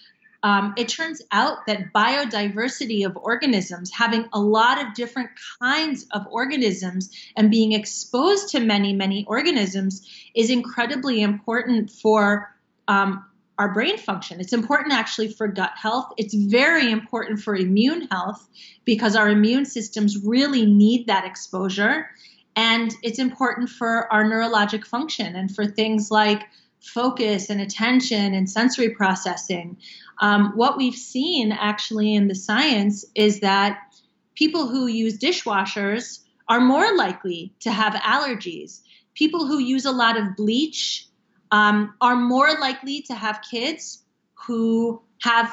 um, 0.45 0.75
it 0.77 0.89
turns 0.89 1.23
out 1.31 1.67
that 1.67 1.93
biodiversity 1.93 3.07
of 3.07 3.17
organisms, 3.17 3.93
having 3.93 4.29
a 4.33 4.41
lot 4.41 4.85
of 4.85 4.95
different 4.95 5.31
kinds 5.61 6.07
of 6.13 6.27
organisms 6.29 7.11
and 7.37 7.51
being 7.51 7.73
exposed 7.73 8.49
to 8.51 8.61
many, 8.61 8.93
many 8.93 9.25
organisms, 9.29 10.09
is 10.35 10.51
incredibly 10.51 11.23
important 11.23 11.91
for 11.91 12.53
um, 12.89 13.25
our 13.59 13.73
brain 13.73 13.99
function. 13.99 14.41
It's 14.41 14.53
important 14.53 14.93
actually 14.93 15.29
for 15.29 15.47
gut 15.47 15.73
health. 15.77 16.13
It's 16.17 16.35
very 16.35 16.91
important 16.91 17.41
for 17.41 17.55
immune 17.55 18.09
health 18.11 18.49
because 18.85 19.15
our 19.15 19.29
immune 19.29 19.67
systems 19.67 20.19
really 20.25 20.67
need 20.67 21.07
that 21.07 21.25
exposure. 21.25 22.09
And 22.55 22.95
it's 23.03 23.19
important 23.19 23.71
for 23.71 24.13
our 24.13 24.25
neurologic 24.25 24.87
function 24.87 25.35
and 25.37 25.55
for 25.55 25.67
things 25.67 26.11
like 26.11 26.45
focus 26.81 27.49
and 27.49 27.61
attention 27.61 28.35
and 28.35 28.51
sensory 28.51 28.91
processing. 28.91 29.77
Um, 30.21 30.53
what 30.57 30.77
we've 30.77 30.95
seen 30.95 31.53
actually 31.53 32.15
in 32.15 32.29
the 32.29 32.35
science 32.35 33.05
is 33.15 33.41
that 33.41 33.79
people 34.35 34.69
who 34.69 34.87
use 34.87 35.19
dishwashers 35.19 36.21
are 36.49 36.61
more 36.61 36.97
likely 36.97 37.53
to 37.61 37.71
have 37.71 37.95
allergies. 37.95 38.81
People 39.15 39.47
who 39.47 39.59
use 39.59 39.85
a 39.85 39.93
lot 39.93 40.19
of 40.19 40.37
bleach 40.37 41.07
um, 41.51 41.95
are 42.01 42.17
more 42.17 42.53
likely 42.61 43.03
to 43.03 43.15
have 43.15 43.41
kids 43.49 44.03
who 44.35 45.01
have 45.23 45.53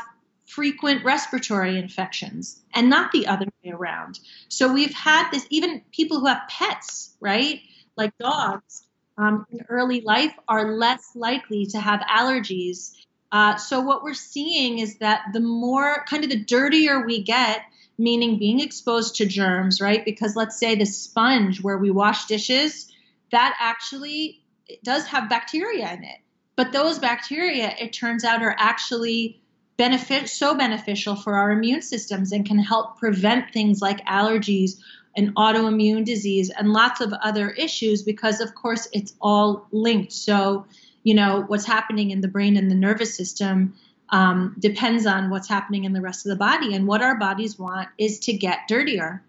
frequent 0.49 1.05
respiratory 1.05 1.77
infections 1.77 2.59
and 2.73 2.89
not 2.89 3.11
the 3.11 3.27
other 3.27 3.45
way 3.63 3.71
around. 3.71 4.19
So 4.47 4.73
we've 4.73 4.93
had 4.93 5.29
this, 5.29 5.45
even 5.51 5.81
people 5.91 6.19
who 6.19 6.25
have 6.25 6.41
pets, 6.49 7.15
right, 7.19 7.61
like 7.95 8.17
dogs, 8.17 8.83
um, 9.17 9.45
in 9.51 9.65
early 9.69 10.01
life 10.01 10.33
are 10.47 10.73
less 10.75 11.11
likely 11.13 11.67
to 11.67 11.79
have 11.79 11.99
allergies. 12.01 12.95
Uh, 13.31 13.57
so 13.57 13.79
what 13.81 14.01
we're 14.01 14.13
seeing 14.15 14.79
is 14.79 14.97
that 14.97 15.21
the 15.33 15.39
more 15.39 16.03
kind 16.09 16.23
of 16.23 16.31
the 16.31 16.43
dirtier 16.43 17.05
we 17.05 17.21
get, 17.21 17.61
meaning 17.99 18.39
being 18.39 18.59
exposed 18.59 19.17
to 19.17 19.25
germs, 19.27 19.79
right? 19.79 20.03
Because 20.03 20.35
let's 20.35 20.57
say 20.57 20.73
the 20.73 20.85
sponge 20.85 21.61
where 21.61 21.77
we 21.77 21.91
wash 21.91 22.25
dishes, 22.25 22.91
that 23.31 23.55
actually 23.59 24.41
does 24.83 25.05
have 25.05 25.29
bacteria 25.29 25.93
in 25.93 26.03
it. 26.03 26.17
But 26.55 26.71
those 26.71 26.97
bacteria, 26.97 27.75
it 27.79 27.93
turns 27.93 28.23
out, 28.23 28.41
are 28.41 28.55
actually 28.57 29.41
benefit 29.79 30.27
so 30.27 30.53
beneficial 30.53 31.15
for 31.15 31.35
our 31.35 31.51
immune 31.51 31.81
systems 31.81 32.33
and 32.33 32.45
can 32.45 32.59
help 32.59 32.99
prevent 32.99 33.49
things 33.53 33.81
like 33.81 34.05
allergies 34.05 34.71
and 35.15 35.33
autoimmune 35.35 36.03
disease 36.03 36.49
and 36.49 36.73
lots 36.73 36.99
of 36.99 37.13
other 37.23 37.51
issues 37.51 38.03
because 38.03 38.41
of 38.41 38.53
course 38.55 38.89
it's 38.91 39.13
all 39.21 39.65
linked. 39.71 40.11
So 40.11 40.65
you 41.03 41.13
know 41.13 41.45
what's 41.47 41.65
happening 41.65 42.11
in 42.11 42.19
the 42.19 42.27
brain 42.27 42.57
and 42.57 42.69
the 42.69 42.75
nervous 42.75 43.15
system 43.15 43.73
um, 44.09 44.53
depends 44.59 45.05
on 45.05 45.29
what's 45.29 45.47
happening 45.47 45.85
in 45.85 45.93
the 45.93 46.01
rest 46.01 46.25
of 46.25 46.31
the 46.31 46.35
body. 46.35 46.75
And 46.75 46.85
what 46.85 47.01
our 47.01 47.17
bodies 47.17 47.57
want 47.57 47.87
is 47.97 48.19
to 48.19 48.33
get 48.33 48.67
dirtier. 48.67 49.23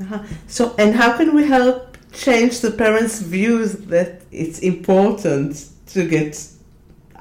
Uh-huh. 0.00 0.22
so 0.46 0.74
and 0.78 0.94
how 0.94 1.18
can 1.18 1.34
we 1.34 1.44
help 1.44 1.98
change 2.14 2.60
the 2.60 2.70
parents 2.70 3.20
views 3.20 3.72
that 3.92 4.22
it's 4.32 4.58
important 4.60 5.68
to 5.88 6.08
get 6.08 6.48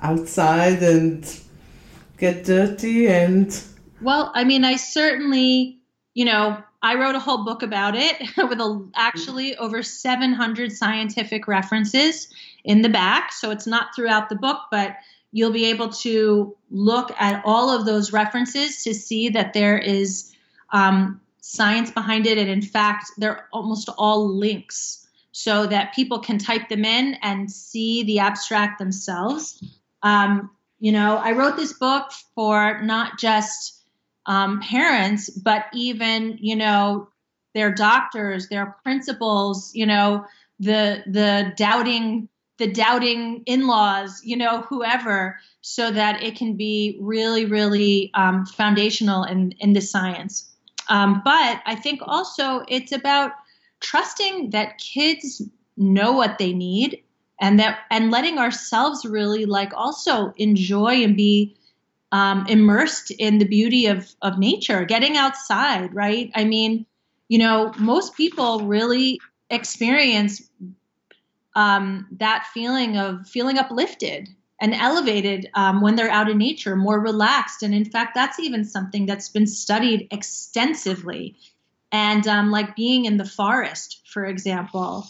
outside 0.01 0.81
and 0.81 1.41
get 2.21 2.45
dirty 2.45 3.07
and 3.07 3.63
well 3.99 4.31
i 4.35 4.43
mean 4.43 4.63
i 4.63 4.75
certainly 4.75 5.77
you 6.13 6.23
know 6.23 6.55
i 6.83 6.93
wrote 6.95 7.15
a 7.15 7.19
whole 7.19 7.43
book 7.43 7.63
about 7.63 7.95
it 7.95 8.15
with 8.37 8.61
a, 8.61 8.89
actually 8.95 9.57
over 9.57 9.81
700 9.81 10.71
scientific 10.71 11.47
references 11.47 12.27
in 12.63 12.81
the 12.81 12.89
back. 12.89 13.33
So 13.33 13.51
it's 13.51 13.67
not 13.67 13.95
throughout 13.95 14.29
the 14.29 14.35
book 14.35 14.59
but 14.69 14.97
you'll 15.31 15.51
be 15.51 15.65
able 15.65 15.89
to 15.89 16.55
look 16.69 17.11
at 17.19 17.41
all 17.45 17.69
of 17.69 17.85
those 17.85 18.13
references 18.13 18.83
to 18.83 18.93
see 18.93 19.29
that 19.29 19.53
there 19.53 19.77
is 19.77 20.31
um, 20.73 21.19
science 21.39 21.89
behind 21.89 22.27
it. 22.27 22.37
And 22.37 22.49
in 22.49 22.61
fact 22.61 23.11
they're 23.17 23.47
almost 23.51 23.89
all 23.97 24.27
links 24.27 25.07
so 25.31 25.65
that 25.67 25.95
people 25.95 26.19
can 26.19 26.37
type 26.37 26.69
them 26.69 26.85
in 26.85 27.15
and 27.21 27.51
see 27.51 28.03
the 28.03 28.19
abstract 28.19 28.77
themselves. 28.77 29.63
Um, 30.03 30.51
you 30.81 30.91
know, 30.91 31.17
I 31.17 31.33
wrote 31.33 31.57
this 31.57 31.73
book 31.73 32.11
for 32.33 32.81
not 32.81 33.19
just 33.19 33.83
um, 34.25 34.59
parents, 34.61 35.29
but 35.29 35.65
even, 35.73 36.39
you 36.41 36.55
know, 36.55 37.07
their 37.53 37.71
doctors, 37.71 38.49
their 38.49 38.75
principals, 38.83 39.71
you 39.75 39.85
know, 39.85 40.25
the 40.59 41.03
the 41.05 41.53
doubting 41.55 42.27
the 42.57 42.71
doubting 42.71 43.43
in-laws, 43.45 44.21
you 44.23 44.35
know, 44.35 44.61
whoever, 44.61 45.39
so 45.61 45.91
that 45.91 46.23
it 46.23 46.35
can 46.35 46.57
be 46.57 46.97
really, 46.99 47.45
really 47.45 48.09
um, 48.15 48.47
foundational 48.47 49.23
in 49.23 49.53
in 49.59 49.73
the 49.73 49.81
science. 49.81 50.49
Um, 50.89 51.21
but 51.23 51.61
I 51.63 51.75
think 51.75 52.01
also 52.03 52.63
it's 52.67 52.91
about 52.91 53.33
trusting 53.81 54.49
that 54.49 54.79
kids 54.79 55.43
know 55.77 56.13
what 56.13 56.39
they 56.39 56.53
need 56.53 57.03
and 57.41 57.59
that 57.59 57.79
and 57.89 58.11
letting 58.11 58.37
ourselves 58.37 59.05
really 59.05 59.45
like 59.45 59.73
also 59.75 60.33
enjoy 60.37 61.03
and 61.03 61.17
be 61.17 61.55
um, 62.13 62.45
immersed 62.47 63.11
in 63.11 63.39
the 63.39 63.45
beauty 63.45 63.87
of 63.87 64.13
of 64.21 64.37
nature 64.37 64.85
getting 64.85 65.17
outside 65.17 65.93
right 65.93 66.31
i 66.35 66.43
mean 66.43 66.85
you 67.27 67.37
know 67.37 67.73
most 67.77 68.15
people 68.15 68.61
really 68.61 69.19
experience 69.49 70.49
um, 71.55 72.07
that 72.11 72.47
feeling 72.53 72.97
of 72.97 73.27
feeling 73.27 73.57
uplifted 73.57 74.29
and 74.61 74.73
elevated 74.75 75.49
um, 75.55 75.81
when 75.81 75.95
they're 75.95 76.09
out 76.09 76.29
in 76.29 76.37
nature, 76.37 76.75
more 76.75 76.99
relaxed. 76.99 77.63
And 77.63 77.73
in 77.73 77.83
fact, 77.85 78.13
that's 78.13 78.39
even 78.39 78.63
something 78.63 79.07
that's 79.07 79.27
been 79.27 79.47
studied 79.47 80.07
extensively. 80.11 81.35
And 81.91 82.25
um, 82.27 82.51
like 82.51 82.75
being 82.75 83.05
in 83.05 83.17
the 83.17 83.25
forest, 83.25 84.01
for 84.05 84.23
example, 84.25 85.07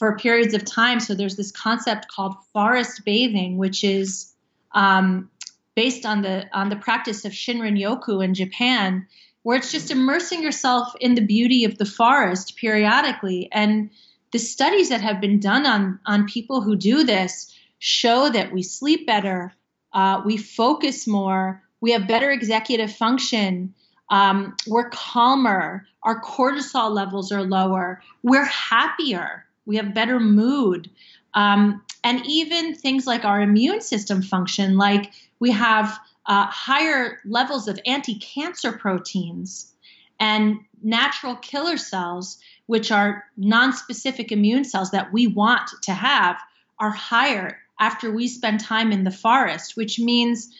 for 0.00 0.16
periods 0.16 0.54
of 0.54 0.64
time. 0.64 0.98
So 0.98 1.14
there's 1.14 1.36
this 1.36 1.52
concept 1.52 2.08
called 2.08 2.34
forest 2.54 3.02
bathing, 3.04 3.58
which 3.58 3.84
is 3.84 4.32
um, 4.72 5.30
based 5.76 6.06
on 6.06 6.22
the 6.22 6.48
on 6.54 6.70
the 6.70 6.76
practice 6.76 7.26
of 7.26 7.32
Shinrin 7.32 7.78
Yoku 7.78 8.24
in 8.24 8.32
Japan, 8.32 9.06
where 9.42 9.58
it's 9.58 9.70
just 9.70 9.90
immersing 9.90 10.42
yourself 10.42 10.94
in 11.00 11.16
the 11.16 11.20
beauty 11.20 11.66
of 11.66 11.76
the 11.76 11.84
forest 11.84 12.56
periodically. 12.56 13.50
And 13.52 13.90
the 14.32 14.38
studies 14.38 14.88
that 14.88 15.02
have 15.02 15.20
been 15.20 15.38
done 15.38 15.66
on 15.66 16.00
on 16.06 16.26
people 16.26 16.62
who 16.62 16.76
do 16.76 17.04
this 17.04 17.54
show 17.78 18.30
that 18.30 18.52
we 18.54 18.62
sleep 18.62 19.06
better, 19.06 19.52
uh, 19.92 20.22
we 20.24 20.38
focus 20.38 21.06
more, 21.06 21.62
we 21.82 21.90
have 21.92 22.08
better 22.08 22.30
executive 22.30 22.90
function, 22.90 23.74
um, 24.08 24.56
we're 24.66 24.88
calmer, 24.88 25.84
our 26.04 26.22
cortisol 26.22 26.90
levels 26.90 27.30
are 27.30 27.42
lower, 27.42 28.00
we're 28.22 28.46
happier, 28.46 29.44
we 29.70 29.76
have 29.76 29.94
better 29.94 30.18
mood. 30.18 30.90
Um, 31.32 31.80
and 32.02 32.26
even 32.26 32.74
things 32.74 33.06
like 33.06 33.24
our 33.24 33.40
immune 33.40 33.80
system 33.80 34.20
function, 34.20 34.76
like 34.76 35.12
we 35.38 35.52
have 35.52 35.96
uh, 36.26 36.46
higher 36.46 37.20
levels 37.24 37.68
of 37.68 37.78
anti 37.86 38.18
cancer 38.18 38.72
proteins 38.72 39.72
and 40.18 40.58
natural 40.82 41.36
killer 41.36 41.76
cells, 41.76 42.38
which 42.66 42.90
are 42.90 43.22
non 43.36 43.72
specific 43.72 44.32
immune 44.32 44.64
cells 44.64 44.90
that 44.90 45.12
we 45.12 45.28
want 45.28 45.70
to 45.82 45.92
have, 45.92 46.36
are 46.80 46.90
higher 46.90 47.56
after 47.78 48.10
we 48.10 48.26
spend 48.26 48.58
time 48.58 48.90
in 48.90 49.04
the 49.04 49.12
forest, 49.12 49.76
which 49.76 50.00
means 50.00 50.52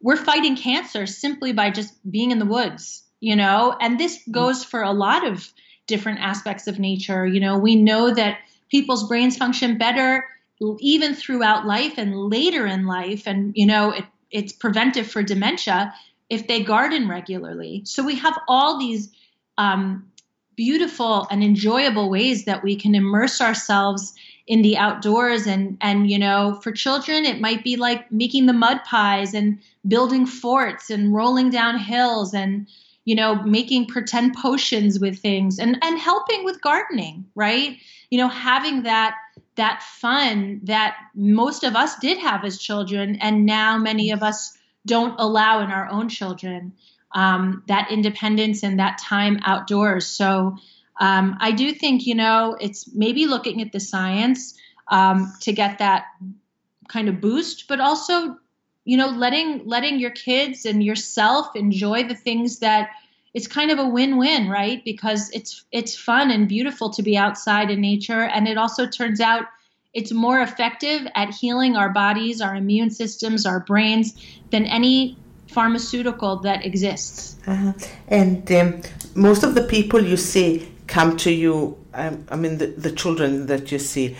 we're 0.00 0.16
fighting 0.16 0.56
cancer 0.56 1.04
simply 1.04 1.52
by 1.52 1.70
just 1.70 1.92
being 2.10 2.30
in 2.30 2.38
the 2.38 2.46
woods, 2.46 3.02
you 3.20 3.36
know? 3.36 3.76
And 3.78 4.00
this 4.00 4.22
goes 4.30 4.64
for 4.64 4.82
a 4.82 4.92
lot 4.92 5.26
of 5.26 5.52
different 5.86 6.20
aspects 6.20 6.66
of 6.66 6.78
nature. 6.78 7.26
You 7.26 7.40
know, 7.40 7.58
we 7.58 7.76
know 7.76 8.12
that 8.14 8.38
people's 8.70 9.06
brains 9.08 9.36
function 9.36 9.78
better 9.78 10.26
even 10.78 11.14
throughout 11.14 11.66
life 11.66 11.94
and 11.98 12.16
later 12.16 12.66
in 12.66 12.86
life. 12.86 13.26
And, 13.26 13.52
you 13.56 13.66
know, 13.66 13.90
it, 13.90 14.04
it's 14.30 14.52
preventive 14.52 15.06
for 15.06 15.22
dementia 15.22 15.92
if 16.30 16.46
they 16.46 16.62
garden 16.62 17.08
regularly. 17.08 17.82
So 17.84 18.04
we 18.04 18.16
have 18.16 18.38
all 18.48 18.78
these 18.78 19.10
um, 19.58 20.10
beautiful 20.56 21.26
and 21.30 21.42
enjoyable 21.42 22.10
ways 22.10 22.44
that 22.44 22.62
we 22.62 22.76
can 22.76 22.94
immerse 22.94 23.40
ourselves 23.40 24.14
in 24.46 24.62
the 24.62 24.76
outdoors 24.76 25.46
and 25.46 25.76
and 25.80 26.10
you 26.10 26.18
know 26.18 26.58
for 26.62 26.70
children 26.70 27.24
it 27.24 27.40
might 27.40 27.64
be 27.64 27.76
like 27.76 28.10
making 28.12 28.44
the 28.44 28.52
mud 28.52 28.78
pies 28.84 29.32
and 29.32 29.58
building 29.88 30.26
forts 30.26 30.90
and 30.90 31.14
rolling 31.14 31.48
down 31.48 31.78
hills 31.78 32.34
and 32.34 32.66
you 33.06 33.14
know 33.14 33.42
making 33.44 33.86
pretend 33.86 34.34
potions 34.34 35.00
with 35.00 35.18
things 35.18 35.58
and 35.58 35.78
and 35.82 35.98
helping 35.98 36.44
with 36.44 36.60
gardening 36.60 37.24
right 37.34 37.78
you 38.14 38.18
know 38.20 38.28
having 38.28 38.84
that 38.84 39.16
that 39.56 39.82
fun 39.82 40.60
that 40.62 40.94
most 41.16 41.64
of 41.64 41.74
us 41.74 41.98
did 41.98 42.16
have 42.18 42.44
as 42.44 42.58
children 42.58 43.16
and 43.16 43.44
now 43.44 43.76
many 43.76 44.12
of 44.12 44.22
us 44.22 44.56
don't 44.86 45.18
allow 45.18 45.60
in 45.64 45.70
our 45.72 45.88
own 45.88 46.08
children 46.08 46.72
um, 47.10 47.64
that 47.66 47.90
independence 47.90 48.62
and 48.62 48.78
that 48.78 48.98
time 48.98 49.40
outdoors. 49.42 50.06
So 50.06 50.56
um, 51.00 51.36
I 51.40 51.50
do 51.50 51.72
think, 51.72 52.06
you 52.06 52.14
know, 52.14 52.56
it's 52.60 52.94
maybe 52.94 53.26
looking 53.26 53.60
at 53.60 53.72
the 53.72 53.80
science 53.80 54.56
um, 54.92 55.32
to 55.40 55.52
get 55.52 55.78
that 55.78 56.04
kind 56.86 57.08
of 57.08 57.20
boost, 57.20 57.66
but 57.66 57.80
also, 57.80 58.36
you 58.84 58.96
know, 58.96 59.08
letting 59.08 59.66
letting 59.66 59.98
your 59.98 60.12
kids 60.12 60.66
and 60.66 60.84
yourself 60.84 61.56
enjoy 61.56 62.04
the 62.04 62.14
things 62.14 62.60
that 62.60 62.90
it's 63.34 63.48
kind 63.48 63.70
of 63.70 63.78
a 63.78 63.88
win-win, 63.88 64.48
right? 64.48 64.84
Because 64.84 65.30
it's 65.30 65.64
it's 65.72 65.96
fun 65.96 66.30
and 66.30 66.48
beautiful 66.48 66.88
to 66.90 67.02
be 67.02 67.16
outside 67.16 67.70
in 67.70 67.80
nature, 67.80 68.22
and 68.22 68.48
it 68.48 68.56
also 68.56 68.86
turns 68.86 69.20
out 69.20 69.46
it's 69.92 70.12
more 70.12 70.40
effective 70.40 71.06
at 71.14 71.34
healing 71.34 71.76
our 71.76 71.88
bodies, 71.88 72.40
our 72.40 72.54
immune 72.56 72.90
systems, 72.90 73.46
our 73.46 73.60
brains 73.60 74.14
than 74.50 74.64
any 74.64 75.16
pharmaceutical 75.48 76.36
that 76.36 76.64
exists. 76.64 77.36
Uh-huh. 77.46 77.72
And 78.08 78.50
um, 78.50 78.80
most 79.14 79.44
of 79.44 79.54
the 79.54 79.62
people 79.62 80.02
you 80.02 80.16
see 80.16 80.68
come 80.88 81.16
to 81.18 81.30
you, 81.30 81.76
um, 81.94 82.26
I 82.28 82.36
mean, 82.36 82.58
the, 82.58 82.66
the 82.66 82.90
children 82.90 83.46
that 83.46 83.70
you 83.70 83.78
see, 83.78 84.16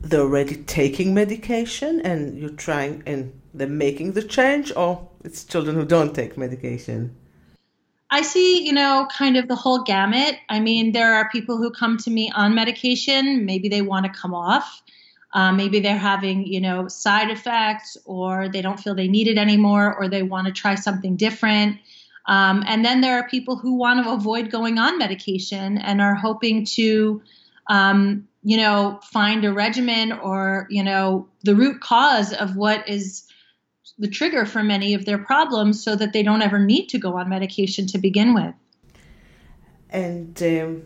they're 0.00 0.20
already 0.20 0.56
taking 0.56 1.12
medication 1.12 2.00
and 2.00 2.38
you're 2.38 2.50
trying 2.50 3.02
and 3.06 3.38
they're 3.52 3.68
making 3.68 4.12
the 4.12 4.22
change, 4.22 4.72
or 4.74 5.08
it's 5.24 5.44
children 5.44 5.76
who 5.76 5.84
don't 5.84 6.14
take 6.14 6.38
medication? 6.38 7.14
I 8.12 8.20
see, 8.20 8.66
you 8.66 8.74
know, 8.74 9.08
kind 9.10 9.38
of 9.38 9.48
the 9.48 9.56
whole 9.56 9.84
gamut. 9.84 10.36
I 10.50 10.60
mean, 10.60 10.92
there 10.92 11.14
are 11.14 11.30
people 11.30 11.56
who 11.56 11.70
come 11.70 11.96
to 11.96 12.10
me 12.10 12.30
on 12.30 12.54
medication. 12.54 13.46
Maybe 13.46 13.70
they 13.70 13.80
want 13.80 14.04
to 14.04 14.12
come 14.12 14.34
off. 14.34 14.82
Uh, 15.32 15.50
maybe 15.50 15.80
they're 15.80 15.96
having, 15.96 16.46
you 16.46 16.60
know, 16.60 16.88
side 16.88 17.30
effects 17.30 17.96
or 18.04 18.50
they 18.50 18.60
don't 18.60 18.78
feel 18.78 18.94
they 18.94 19.08
need 19.08 19.28
it 19.28 19.38
anymore 19.38 19.96
or 19.98 20.10
they 20.10 20.22
want 20.22 20.46
to 20.46 20.52
try 20.52 20.74
something 20.74 21.16
different. 21.16 21.78
Um, 22.26 22.62
and 22.66 22.84
then 22.84 23.00
there 23.00 23.18
are 23.18 23.26
people 23.26 23.56
who 23.56 23.76
want 23.76 24.04
to 24.04 24.12
avoid 24.12 24.50
going 24.50 24.78
on 24.78 24.98
medication 24.98 25.78
and 25.78 26.02
are 26.02 26.14
hoping 26.14 26.66
to, 26.66 27.22
um, 27.68 28.28
you 28.42 28.58
know, 28.58 29.00
find 29.10 29.42
a 29.46 29.54
regimen 29.54 30.12
or, 30.12 30.66
you 30.68 30.84
know, 30.84 31.28
the 31.44 31.54
root 31.54 31.80
cause 31.80 32.34
of 32.34 32.56
what 32.56 32.86
is 32.90 33.24
the 34.02 34.08
trigger 34.08 34.44
for 34.44 34.62
many 34.62 34.94
of 34.94 35.04
their 35.04 35.18
problems 35.18 35.82
so 35.82 35.96
that 35.96 36.12
they 36.12 36.22
don't 36.22 36.42
ever 36.42 36.58
need 36.58 36.88
to 36.88 36.98
go 36.98 37.16
on 37.18 37.28
medication 37.28 37.86
to 37.86 37.98
begin 37.98 38.34
with. 38.34 38.54
And 39.90 40.42
um, 40.42 40.82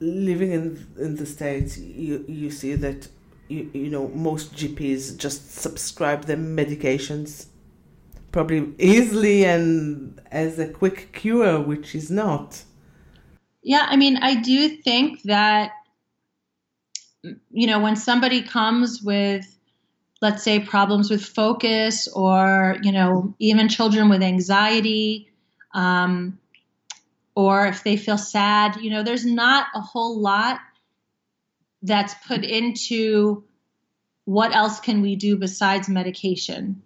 living 0.00 0.52
in 0.52 0.64
in 0.98 1.16
the 1.16 1.26
states, 1.26 1.78
you 1.78 2.24
you 2.28 2.50
see 2.50 2.74
that 2.74 3.08
you 3.48 3.70
you 3.72 3.90
know 3.94 4.08
most 4.08 4.54
GPs 4.54 5.16
just 5.16 5.40
subscribe 5.66 6.26
them 6.26 6.56
medications 6.56 7.46
probably 8.32 8.72
easily 8.78 9.44
and 9.44 10.20
as 10.30 10.58
a 10.58 10.68
quick 10.68 11.12
cure, 11.12 11.60
which 11.60 11.94
is 11.94 12.10
not. 12.10 12.62
Yeah, 13.62 13.86
I 13.88 13.96
mean, 13.96 14.18
I 14.18 14.34
do 14.34 14.68
think 14.68 15.22
that, 15.22 15.72
you 17.50 17.66
know, 17.66 17.80
when 17.80 17.96
somebody 17.96 18.42
comes 18.42 19.02
with, 19.02 19.57
let's 20.20 20.42
say, 20.42 20.60
problems 20.60 21.10
with 21.10 21.24
focus 21.24 22.08
or, 22.08 22.76
you 22.82 22.92
know, 22.92 23.34
even 23.38 23.68
children 23.68 24.08
with 24.08 24.22
anxiety, 24.22 25.30
um, 25.74 26.38
or 27.34 27.66
if 27.66 27.84
they 27.84 27.96
feel 27.96 28.18
sad, 28.18 28.76
you 28.76 28.90
know, 28.90 29.02
there's 29.02 29.24
not 29.24 29.66
a 29.74 29.80
whole 29.80 30.20
lot 30.20 30.58
that's 31.82 32.14
put 32.26 32.44
into 32.44 33.44
what 34.24 34.54
else 34.54 34.80
can 34.80 35.00
we 35.02 35.14
do 35.14 35.36
besides 35.36 35.88
medication 35.88 36.82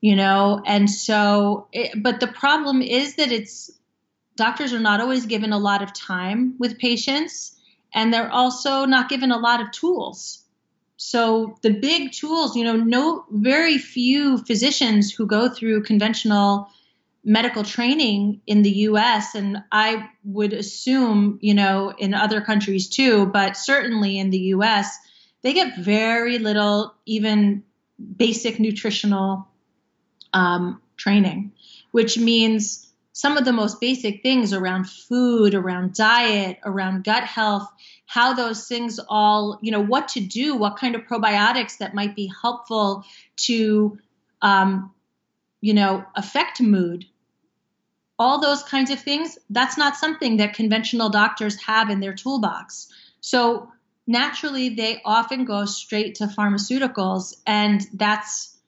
you 0.00 0.14
know? 0.14 0.62
And 0.64 0.88
so 0.88 1.66
it, 1.72 2.00
but 2.00 2.20
the 2.20 2.26
problem 2.26 2.82
is 2.82 3.16
that 3.16 3.32
it's 3.32 3.70
doctors 4.36 4.72
are 4.72 4.80
not 4.80 5.00
always 5.00 5.26
given 5.26 5.52
a 5.52 5.58
lot 5.58 5.82
of 5.82 5.92
time 5.92 6.54
with 6.58 6.78
patients 6.78 7.56
and 7.94 8.12
they're 8.12 8.30
also 8.30 8.84
not 8.84 9.08
given 9.08 9.32
a 9.32 9.38
lot 9.38 9.60
of 9.60 9.70
tools 9.72 10.44
so 10.96 11.58
the 11.62 11.70
big 11.70 12.12
tools 12.12 12.56
you 12.56 12.64
know 12.64 12.76
no 12.76 13.24
very 13.30 13.78
few 13.78 14.38
physicians 14.38 15.12
who 15.12 15.26
go 15.26 15.48
through 15.48 15.82
conventional 15.82 16.68
medical 17.24 17.64
training 17.64 18.40
in 18.46 18.62
the 18.62 18.70
US 18.70 19.34
and 19.34 19.58
I 19.72 20.08
would 20.24 20.52
assume 20.52 21.38
you 21.42 21.54
know 21.54 21.92
in 21.98 22.14
other 22.14 22.40
countries 22.40 22.88
too 22.88 23.26
but 23.26 23.56
certainly 23.56 24.18
in 24.18 24.30
the 24.30 24.54
US 24.54 24.96
they 25.42 25.52
get 25.52 25.76
very 25.76 26.38
little 26.38 26.94
even 27.04 27.62
basic 28.16 28.58
nutritional 28.60 29.48
um, 30.32 30.80
training, 30.96 31.52
which 31.92 32.18
means 32.18 32.85
some 33.16 33.38
of 33.38 33.46
the 33.46 33.52
most 33.52 33.80
basic 33.80 34.22
things 34.22 34.52
around 34.52 34.84
food, 34.84 35.54
around 35.54 35.94
diet, 35.94 36.58
around 36.66 37.02
gut 37.02 37.24
health, 37.24 37.66
how 38.04 38.34
those 38.34 38.68
things 38.68 39.00
all, 39.08 39.58
you 39.62 39.70
know, 39.70 39.80
what 39.80 40.08
to 40.08 40.20
do, 40.20 40.54
what 40.54 40.76
kind 40.76 40.94
of 40.94 41.00
probiotics 41.04 41.78
that 41.78 41.94
might 41.94 42.14
be 42.14 42.30
helpful 42.42 43.06
to, 43.36 43.98
um, 44.42 44.92
you 45.62 45.72
know, 45.72 46.04
affect 46.14 46.60
mood. 46.60 47.06
All 48.18 48.38
those 48.38 48.62
kinds 48.62 48.90
of 48.90 49.00
things, 49.00 49.38
that's 49.48 49.78
not 49.78 49.96
something 49.96 50.36
that 50.36 50.52
conventional 50.52 51.08
doctors 51.08 51.56
have 51.62 51.88
in 51.88 52.00
their 52.00 52.12
toolbox. 52.12 52.88
So 53.22 53.72
naturally, 54.06 54.68
they 54.68 55.00
often 55.06 55.46
go 55.46 55.64
straight 55.64 56.16
to 56.16 56.26
pharmaceuticals, 56.26 57.34
and 57.46 57.80
that's 57.94 58.58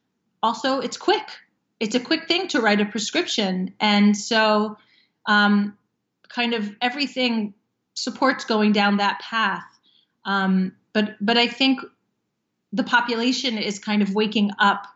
also, 0.43 0.81
it's 0.81 0.97
quick 0.97 1.27
it's 1.81 1.95
a 1.95 2.01
quick 2.01 2.27
thing 2.27 2.49
to 2.49 2.61
write 2.61 2.81
a 2.81 2.85
prescription. 2.85 3.75
And 3.81 4.17
so, 4.17 4.77
um, 5.27 5.77
kind 6.29 6.55
of 6.55 6.75
everything 6.81 7.55
supports 7.95 8.45
going 8.45 8.73
down 8.73 8.99
that 8.99 9.21
path. 9.21 9.65
Um, 10.25 10.73
but 10.93 11.17
but 11.21 11.37
I 11.37 11.47
think 11.47 11.81
the 12.73 12.85
population 12.85 13.59
is 13.59 13.79
kind 13.79 14.03
of 14.03 14.15
waking 14.15 14.51
up 14.59 14.87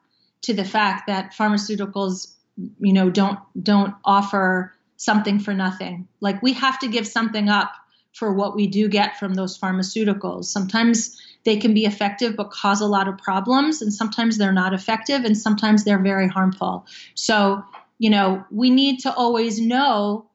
to 0.42 0.54
the 0.54 0.64
fact 0.64 1.06
that 1.06 1.32
pharmaceuticals, 1.32 2.34
you 2.78 2.92
know, 2.92 3.10
don't 3.10 3.38
don't 3.60 3.94
offer 4.04 4.74
something 4.96 5.38
for 5.40 5.54
nothing. 5.54 6.08
Like 6.20 6.42
we 6.42 6.52
have 6.54 6.78
to 6.80 6.88
give 6.88 7.06
something 7.06 7.48
up 7.48 7.72
for 8.12 8.32
what 8.32 8.54
we 8.54 8.66
do 8.66 8.88
get 8.88 9.18
from 9.18 9.34
those 9.34 9.58
pharmaceuticals. 9.58 10.44
Sometimes 10.44 11.18
they 11.44 11.56
can 11.56 11.74
be 11.74 11.84
effective 11.84 12.36
but 12.36 12.50
cause 12.50 12.80
a 12.80 12.86
lot 12.86 13.08
of 13.08 13.18
problems, 13.18 13.82
and 13.82 13.92
sometimes 13.92 14.38
they're 14.38 14.52
not 14.52 14.72
effective, 14.72 15.24
and 15.24 15.36
sometimes 15.36 15.84
they're 15.84 16.02
very 16.02 16.28
harmful. 16.28 16.86
So, 17.14 17.62
you 17.98 18.10
know, 18.10 18.44
we 18.50 18.70
need 18.70 19.00
to 19.00 19.14
always 19.14 19.60
know 19.60 20.28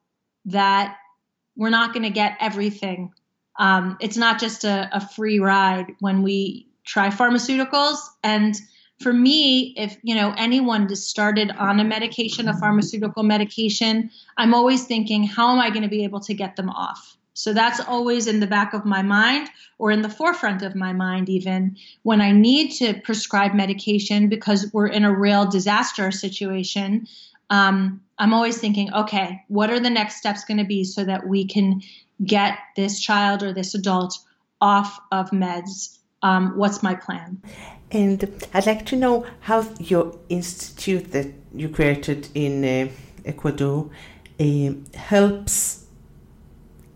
that 0.45 0.97
we're 1.55 1.69
not 1.69 1.93
going 1.93 2.03
to 2.03 2.09
get 2.09 2.37
everything. 2.39 3.11
Um, 3.59 3.97
it's 3.99 4.17
not 4.17 4.39
just 4.39 4.63
a, 4.63 4.89
a 4.93 5.05
free 5.05 5.39
ride 5.39 5.87
when 5.99 6.21
we 6.21 6.67
try 6.85 7.09
pharmaceuticals. 7.09 7.97
And 8.23 8.55
for 8.99 9.11
me, 9.11 9.73
if 9.77 9.97
you 10.03 10.15
know 10.15 10.33
anyone 10.37 10.87
just 10.87 11.09
started 11.09 11.51
on 11.51 11.79
a 11.79 11.83
medication, 11.83 12.47
a 12.47 12.57
pharmaceutical 12.57 13.23
medication, 13.23 14.09
I'm 14.37 14.53
always 14.53 14.85
thinking, 14.85 15.23
how 15.23 15.51
am 15.51 15.59
I 15.59 15.69
going 15.69 15.83
to 15.83 15.89
be 15.89 16.03
able 16.03 16.19
to 16.21 16.33
get 16.33 16.55
them 16.55 16.69
off? 16.69 17.16
So 17.37 17.53
that's 17.53 17.79
always 17.79 18.25
in 18.25 18.39
the 18.39 18.47
back 18.47 18.73
of 18.73 18.83
my 18.83 19.03
mind 19.03 19.51
or 19.77 19.91
in 19.91 20.01
the 20.01 20.09
forefront 20.09 20.63
of 20.63 20.73
my 20.73 20.91
mind, 20.91 21.29
even 21.29 21.77
when 22.01 22.19
I 22.19 22.31
need 22.31 22.71
to 22.77 22.95
prescribe 23.01 23.53
medication 23.53 24.27
because 24.27 24.71
we're 24.73 24.87
in 24.87 25.05
a 25.05 25.15
real 25.15 25.45
disaster 25.45 26.09
situation. 26.09 27.05
Um, 27.51 28.01
I'm 28.17 28.33
always 28.33 28.57
thinking, 28.57 28.91
okay, 28.91 29.43
what 29.49 29.69
are 29.69 29.79
the 29.79 29.91
next 29.91 30.15
steps 30.15 30.45
going 30.45 30.57
to 30.57 30.63
be 30.63 30.83
so 30.83 31.03
that 31.03 31.27
we 31.27 31.45
can 31.45 31.83
get 32.25 32.57
this 32.75 32.99
child 32.99 33.43
or 33.43 33.53
this 33.53 33.75
adult 33.75 34.17
off 34.59 34.99
of 35.11 35.29
meds? 35.29 35.99
Um, 36.23 36.57
what's 36.57 36.81
my 36.81 36.95
plan? 36.95 37.39
And 37.91 38.47
I'd 38.51 38.65
like 38.65 38.87
to 38.87 38.95
know 38.95 39.27
how 39.41 39.63
your 39.79 40.17
institute 40.29 41.11
that 41.11 41.27
you 41.53 41.69
created 41.69 42.29
in 42.33 42.65
uh, 42.65 42.91
Ecuador 43.25 43.91
uh, 44.39 44.71
helps 44.95 45.86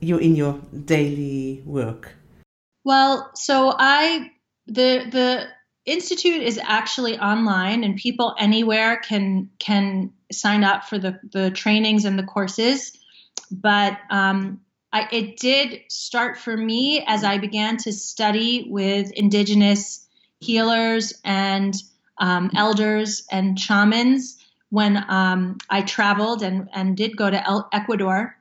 you 0.02 0.18
in 0.18 0.36
your 0.36 0.60
daily 0.86 1.64
work? 1.66 2.16
Well, 2.84 3.32
so 3.36 3.74
I 3.78 4.32
the 4.68 5.06
the 5.10 5.48
institute 5.86 6.42
is 6.42 6.60
actually 6.62 7.18
online 7.18 7.84
and 7.84 7.96
people 7.96 8.36
anywhere 8.38 8.98
can 8.98 9.50
can 9.60 10.12
sign 10.32 10.64
up 10.64 10.86
for 10.86 11.00
the 11.00 11.20
the 11.32 11.50
trainings 11.52 12.06
and 12.06 12.20
the 12.20 12.24
courses 12.24 12.98
but 13.52 13.98
um, 14.10 14.62
I, 14.94 15.08
it 15.12 15.38
did 15.38 15.82
start 15.90 16.38
for 16.38 16.56
me 16.56 17.04
as 17.06 17.24
I 17.24 17.38
began 17.38 17.78
to 17.78 17.92
study 17.92 18.68
with 18.70 19.12
indigenous 19.12 20.08
healers 20.40 21.14
and 21.24 21.74
um, 22.18 22.52
elders 22.56 23.26
and 23.32 23.60
shamans 23.60 24.38
when 24.70 25.04
um, 25.10 25.58
I 25.70 25.82
traveled 25.82 26.44
and, 26.44 26.70
and 26.74 26.96
did 26.96 27.18
go 27.18 27.30
to 27.30 27.48
El- 27.48 27.70
Ecuador 27.74 28.38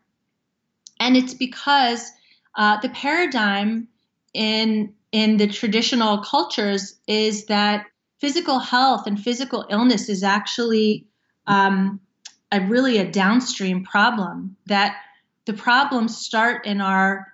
and 1.00 1.16
it's 1.16 1.34
because 1.34 2.12
uh, 2.54 2.78
the 2.80 2.90
paradigm 2.90 3.88
in 4.34 4.94
in 5.10 5.38
the 5.38 5.48
traditional 5.48 6.18
cultures 6.18 7.00
is 7.08 7.46
that 7.46 7.86
physical 8.20 8.60
health 8.60 9.06
and 9.06 9.18
physical 9.18 9.66
illness 9.70 10.08
is 10.08 10.22
actually 10.22 11.04
um, 11.48 11.98
a 12.52 12.60
really 12.60 12.98
a 12.98 13.10
downstream 13.10 13.82
problem. 13.82 14.56
That 14.66 14.96
the 15.46 15.52
problems 15.54 16.16
start 16.16 16.66
in 16.66 16.80
our 16.80 17.26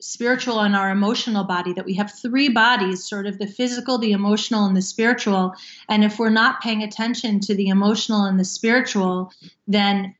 spiritual 0.00 0.60
and 0.60 0.76
our 0.76 0.90
emotional 0.90 1.44
body 1.44 1.72
that 1.72 1.86
we 1.86 1.94
have 1.94 2.12
three 2.12 2.50
bodies 2.50 3.08
sort 3.08 3.26
of 3.26 3.38
the 3.38 3.46
physical 3.46 3.96
the 3.96 4.12
emotional 4.12 4.66
and 4.66 4.76
the 4.76 4.82
spiritual 4.82 5.54
and 5.88 6.04
if 6.04 6.18
we're 6.18 6.28
not 6.28 6.60
paying 6.60 6.82
attention 6.82 7.40
to 7.40 7.54
the 7.54 7.68
emotional 7.68 8.24
and 8.24 8.38
the 8.38 8.44
spiritual 8.44 9.32
then 9.66 10.14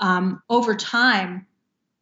um, 0.00 0.40
over 0.48 0.76
time 0.76 1.47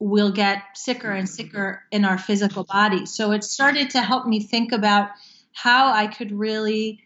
we'll 0.07 0.33
get 0.33 0.63
sicker 0.75 1.11
and 1.11 1.29
sicker 1.29 1.83
in 1.91 2.05
our 2.05 2.17
physical 2.17 2.65
body. 2.65 3.07
So 3.07 3.33
it 3.33 3.43
started 3.43 3.91
to 3.91 4.03
help 4.03 4.27
me 4.27 4.41
think 4.41 4.71
about 4.71 5.11
how 5.53 5.93
I 5.93 6.07
could 6.07 6.31
really 6.31 7.01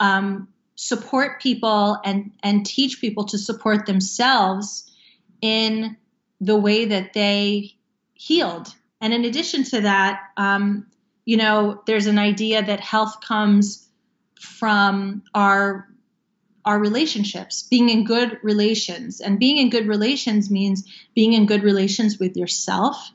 um, 0.00 0.48
support 0.74 1.40
people 1.40 1.98
and, 2.04 2.30
and 2.42 2.66
teach 2.66 3.00
people 3.00 3.24
to 3.24 3.38
support 3.38 3.86
themselves 3.86 4.90
in 5.40 5.96
the 6.40 6.56
way 6.56 6.84
that 6.84 7.14
they 7.14 7.74
healed. 8.14 8.74
And 9.00 9.14
in 9.14 9.24
addition 9.24 9.64
to 9.64 9.80
that, 9.80 10.20
um, 10.36 10.86
you 11.24 11.38
know, 11.38 11.80
there's 11.86 12.06
an 12.06 12.18
idea 12.18 12.62
that 12.62 12.80
health 12.80 13.20
comes 13.22 13.88
from 14.38 15.22
our 15.34 15.88
our 16.64 16.78
relationships, 16.78 17.62
being 17.64 17.88
in 17.88 18.04
good 18.04 18.38
relations. 18.42 19.20
And 19.20 19.38
being 19.38 19.58
in 19.58 19.70
good 19.70 19.86
relations 19.86 20.50
means 20.50 20.84
being 21.14 21.32
in 21.32 21.46
good 21.46 21.62
relations 21.62 22.18
with 22.18 22.36
yourself, 22.36 23.10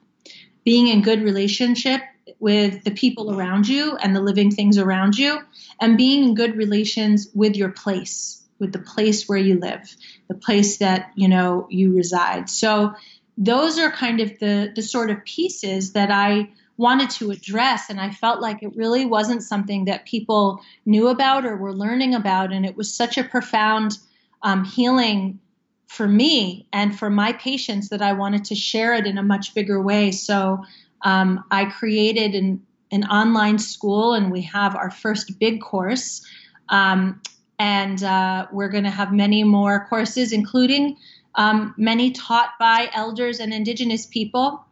being 0.65 0.87
in 0.87 1.01
good 1.01 1.21
relationship 1.21 2.01
with 2.39 2.83
the 2.83 2.91
people 2.91 3.33
around 3.33 3.67
you 3.67 3.95
and 3.95 4.15
the 4.15 4.21
living 4.21 4.51
things 4.51 4.77
around 4.77 5.17
you, 5.17 5.39
and 5.79 5.97
being 5.97 6.23
in 6.23 6.35
good 6.35 6.57
relations 6.57 7.29
with 7.33 7.55
your 7.55 7.69
place, 7.69 8.43
with 8.59 8.73
the 8.73 8.79
place 8.79 9.29
where 9.29 9.37
you 9.37 9.59
live, 9.59 9.95
the 10.27 10.35
place 10.35 10.77
that, 10.77 11.11
you 11.15 11.27
know, 11.27 11.67
you 11.69 11.95
reside. 11.95 12.49
So 12.49 12.93
those 13.37 13.77
are 13.77 13.91
kind 13.91 14.19
of 14.19 14.39
the 14.39 14.71
the 14.75 14.81
sort 14.81 15.11
of 15.11 15.23
pieces 15.23 15.93
that 15.93 16.09
I 16.11 16.49
wanted 16.77 17.09
to 17.09 17.31
address. 17.31 17.89
And 17.89 17.99
I 17.99 18.11
felt 18.11 18.39
like 18.39 18.61
it 18.61 18.75
really 18.75 19.05
wasn't 19.05 19.43
something 19.43 19.85
that 19.85 20.05
people 20.05 20.61
knew 20.85 21.07
about 21.07 21.45
or 21.45 21.57
were 21.57 21.73
learning 21.73 22.13
about. 22.13 22.53
And 22.53 22.65
it 22.65 22.77
was 22.77 22.93
such 22.93 23.17
a 23.17 23.23
profound 23.23 23.97
um, 24.43 24.63
healing 24.63 25.39
for 25.87 26.07
me 26.07 26.67
and 26.71 26.97
for 26.97 27.09
my 27.09 27.33
patients 27.33 27.89
that 27.89 28.01
I 28.01 28.13
wanted 28.13 28.45
to 28.45 28.55
share 28.55 28.93
it 28.93 29.07
in 29.07 29.17
a 29.17 29.23
much 29.23 29.55
bigger 29.55 29.81
way. 29.81 30.11
So 30.11 30.63
um, 31.01 31.43
I 31.49 31.65
created 31.65 32.35
an, 32.35 32.61
an 32.91 33.05
online 33.05 33.57
school, 33.57 34.13
and 34.13 34.31
we 34.31 34.41
have 34.41 34.75
our 34.75 34.91
first 34.91 35.39
big 35.39 35.61
course. 35.61 36.25
Um, 36.69 37.21
and 37.57 38.03
uh, 38.03 38.47
we're 38.51 38.69
going 38.69 38.83
to 38.83 38.89
have 38.89 39.11
many 39.11 39.43
more 39.43 39.87
courses, 39.89 40.31
including 40.31 40.97
um, 41.35 41.73
many 41.77 42.11
taught 42.11 42.51
by 42.59 42.89
elders 42.93 43.39
and 43.39 43.53
indigenous 43.53 44.05
people 44.05 44.63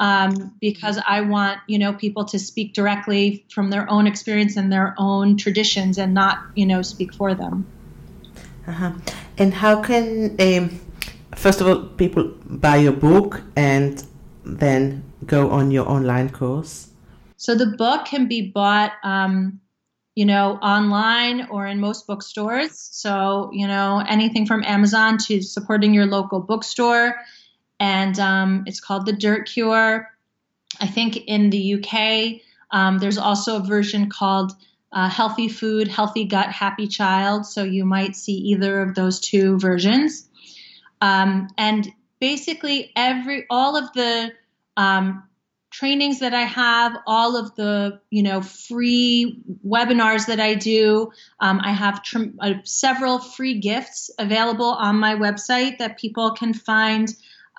um, 0.00 0.52
because 0.60 0.98
I 1.06 1.20
want 1.20 1.60
you 1.68 1.78
know 1.78 1.92
people 1.92 2.24
to 2.24 2.38
speak 2.38 2.74
directly 2.74 3.44
from 3.50 3.70
their 3.70 3.88
own 3.88 4.06
experience 4.06 4.56
and 4.56 4.72
their 4.72 4.94
own 4.98 5.36
traditions 5.36 5.98
and 5.98 6.12
not 6.14 6.38
you 6.56 6.66
know 6.66 6.82
speak 6.82 7.14
for 7.14 7.34
them. 7.34 7.66
Uh-huh. 8.66 8.92
And 9.38 9.54
how 9.54 9.82
can 9.82 10.36
um, 10.40 10.80
first 11.36 11.60
of 11.60 11.68
all 11.68 11.84
people 11.96 12.32
buy 12.46 12.76
your 12.76 12.92
book 12.92 13.42
and 13.54 14.02
then 14.44 15.04
go 15.26 15.50
on 15.50 15.70
your 15.70 15.88
online 15.88 16.30
course? 16.30 16.88
So 17.36 17.54
the 17.54 17.66
book 17.66 18.06
can 18.06 18.26
be 18.26 18.50
bought. 18.50 18.92
Um, 19.04 19.60
you 20.16 20.26
know, 20.26 20.58
online 20.60 21.46
or 21.50 21.66
in 21.66 21.80
most 21.80 22.06
bookstores. 22.06 22.76
So, 22.76 23.48
you 23.54 23.66
know, 23.66 24.04
anything 24.06 24.44
from 24.44 24.64
Amazon 24.64 25.16
to 25.18 25.40
supporting 25.40 25.94
your 25.94 26.04
local 26.04 26.40
bookstore 26.40 27.14
and 27.80 28.18
um, 28.20 28.64
it's 28.66 28.78
called 28.78 29.06
the 29.06 29.12
Dirt 29.12 29.48
Cure. 29.48 30.08
I 30.78 30.86
think 30.86 31.16
in 31.16 31.50
the 31.50 31.74
UK, 31.74 32.42
um, 32.70 32.98
there's 32.98 33.18
also 33.18 33.56
a 33.56 33.66
version 33.66 34.08
called 34.10 34.52
uh, 34.92 35.08
Healthy 35.08 35.48
Food, 35.48 35.88
Healthy 35.88 36.26
Gut, 36.26 36.50
Happy 36.50 36.86
Child. 36.86 37.46
So 37.46 37.64
you 37.64 37.84
might 37.84 38.14
see 38.14 38.34
either 38.34 38.82
of 38.82 38.94
those 38.94 39.18
two 39.18 39.58
versions. 39.58 40.28
Um, 41.00 41.48
and 41.56 41.90
basically, 42.20 42.92
every 42.94 43.46
all 43.48 43.76
of 43.76 43.92
the 43.94 44.32
um, 44.76 45.24
trainings 45.70 46.18
that 46.18 46.34
I 46.34 46.42
have, 46.42 46.96
all 47.06 47.36
of 47.36 47.54
the 47.54 48.00
you 48.10 48.22
know 48.22 48.42
free 48.42 49.42
webinars 49.66 50.26
that 50.26 50.40
I 50.40 50.54
do. 50.54 51.12
Um, 51.38 51.60
I 51.62 51.72
have 51.72 52.02
tr- 52.02 52.34
uh, 52.38 52.54
several 52.64 53.20
free 53.20 53.58
gifts 53.58 54.10
available 54.18 54.70
on 54.70 54.96
my 54.96 55.14
website 55.14 55.78
that 55.78 55.98
people 55.98 56.32
can 56.32 56.52
find 56.52 57.08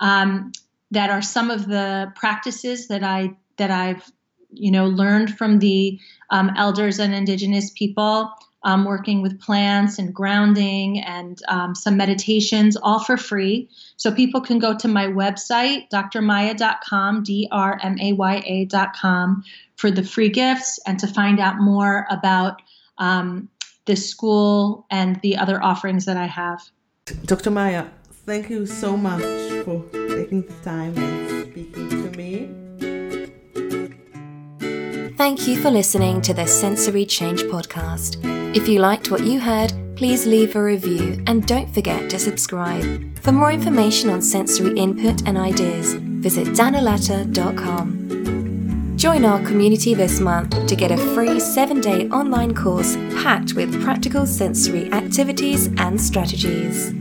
um, 0.02 0.52
that 0.90 1.08
are 1.08 1.22
some 1.22 1.50
of 1.50 1.66
the 1.66 2.12
practices 2.14 2.88
that 2.88 3.02
I 3.02 3.34
that 3.56 3.70
I've 3.70 4.04
you 4.50 4.70
know 4.70 4.86
learned 4.86 5.38
from 5.38 5.60
the 5.60 5.98
um, 6.28 6.50
elders 6.56 6.98
and 6.98 7.14
indigenous 7.14 7.70
people. 7.70 8.30
Um, 8.64 8.84
working 8.84 9.22
with 9.22 9.40
plants 9.40 9.98
and 9.98 10.14
grounding 10.14 11.00
and 11.00 11.36
um, 11.48 11.74
some 11.74 11.96
meditations, 11.96 12.76
all 12.76 13.00
for 13.00 13.16
free. 13.16 13.68
So 13.96 14.12
people 14.12 14.40
can 14.40 14.60
go 14.60 14.78
to 14.78 14.86
my 14.86 15.08
website, 15.08 15.90
drmaya.com, 15.90 17.24
D 17.24 17.48
R 17.50 17.80
M 17.82 17.98
A 18.00 18.12
Y 18.12 18.36
A.com, 18.46 19.42
for 19.74 19.90
the 19.90 20.04
free 20.04 20.28
gifts 20.28 20.78
and 20.86 20.96
to 21.00 21.08
find 21.08 21.40
out 21.40 21.58
more 21.58 22.06
about 22.08 22.62
um, 22.98 23.48
the 23.86 23.96
school 23.96 24.86
and 24.90 25.20
the 25.22 25.38
other 25.38 25.60
offerings 25.60 26.04
that 26.04 26.16
I 26.16 26.26
have. 26.26 26.62
Dr. 27.26 27.50
Maya, 27.50 27.86
thank 28.26 28.50
you 28.50 28.66
so 28.66 28.96
much 28.96 29.22
for 29.64 29.82
taking 29.92 30.42
the 30.42 30.54
time 30.62 30.96
and 30.96 31.50
speaking 31.50 31.88
to 31.88 32.10
me. 32.16 32.48
Thank 35.16 35.46
you 35.46 35.56
for 35.60 35.70
listening 35.70 36.20
to 36.22 36.34
the 36.34 36.46
Sensory 36.46 37.06
Change 37.06 37.42
podcast. 37.44 38.16
If 38.56 38.66
you 38.68 38.80
liked 38.80 39.10
what 39.10 39.24
you 39.24 39.38
heard, 39.40 39.72
please 39.94 40.26
leave 40.26 40.56
a 40.56 40.62
review 40.62 41.22
and 41.26 41.46
don't 41.46 41.72
forget 41.72 42.10
to 42.10 42.18
subscribe. 42.18 43.18
For 43.20 43.30
more 43.30 43.52
information 43.52 44.10
on 44.10 44.20
sensory 44.20 44.76
input 44.76 45.28
and 45.28 45.38
ideas, 45.38 45.94
visit 45.94 46.48
danalata.com. 46.48 48.02
Join 48.96 49.24
our 49.24 49.40
community 49.40 49.94
this 49.94 50.20
month 50.20 50.66
to 50.66 50.76
get 50.76 50.90
a 50.90 50.96
free 50.96 51.38
seven 51.40 51.80
day 51.80 52.08
online 52.08 52.54
course 52.54 52.96
packed 53.22 53.54
with 53.54 53.82
practical 53.82 54.26
sensory 54.26 54.92
activities 54.92 55.68
and 55.78 56.00
strategies. 56.00 56.92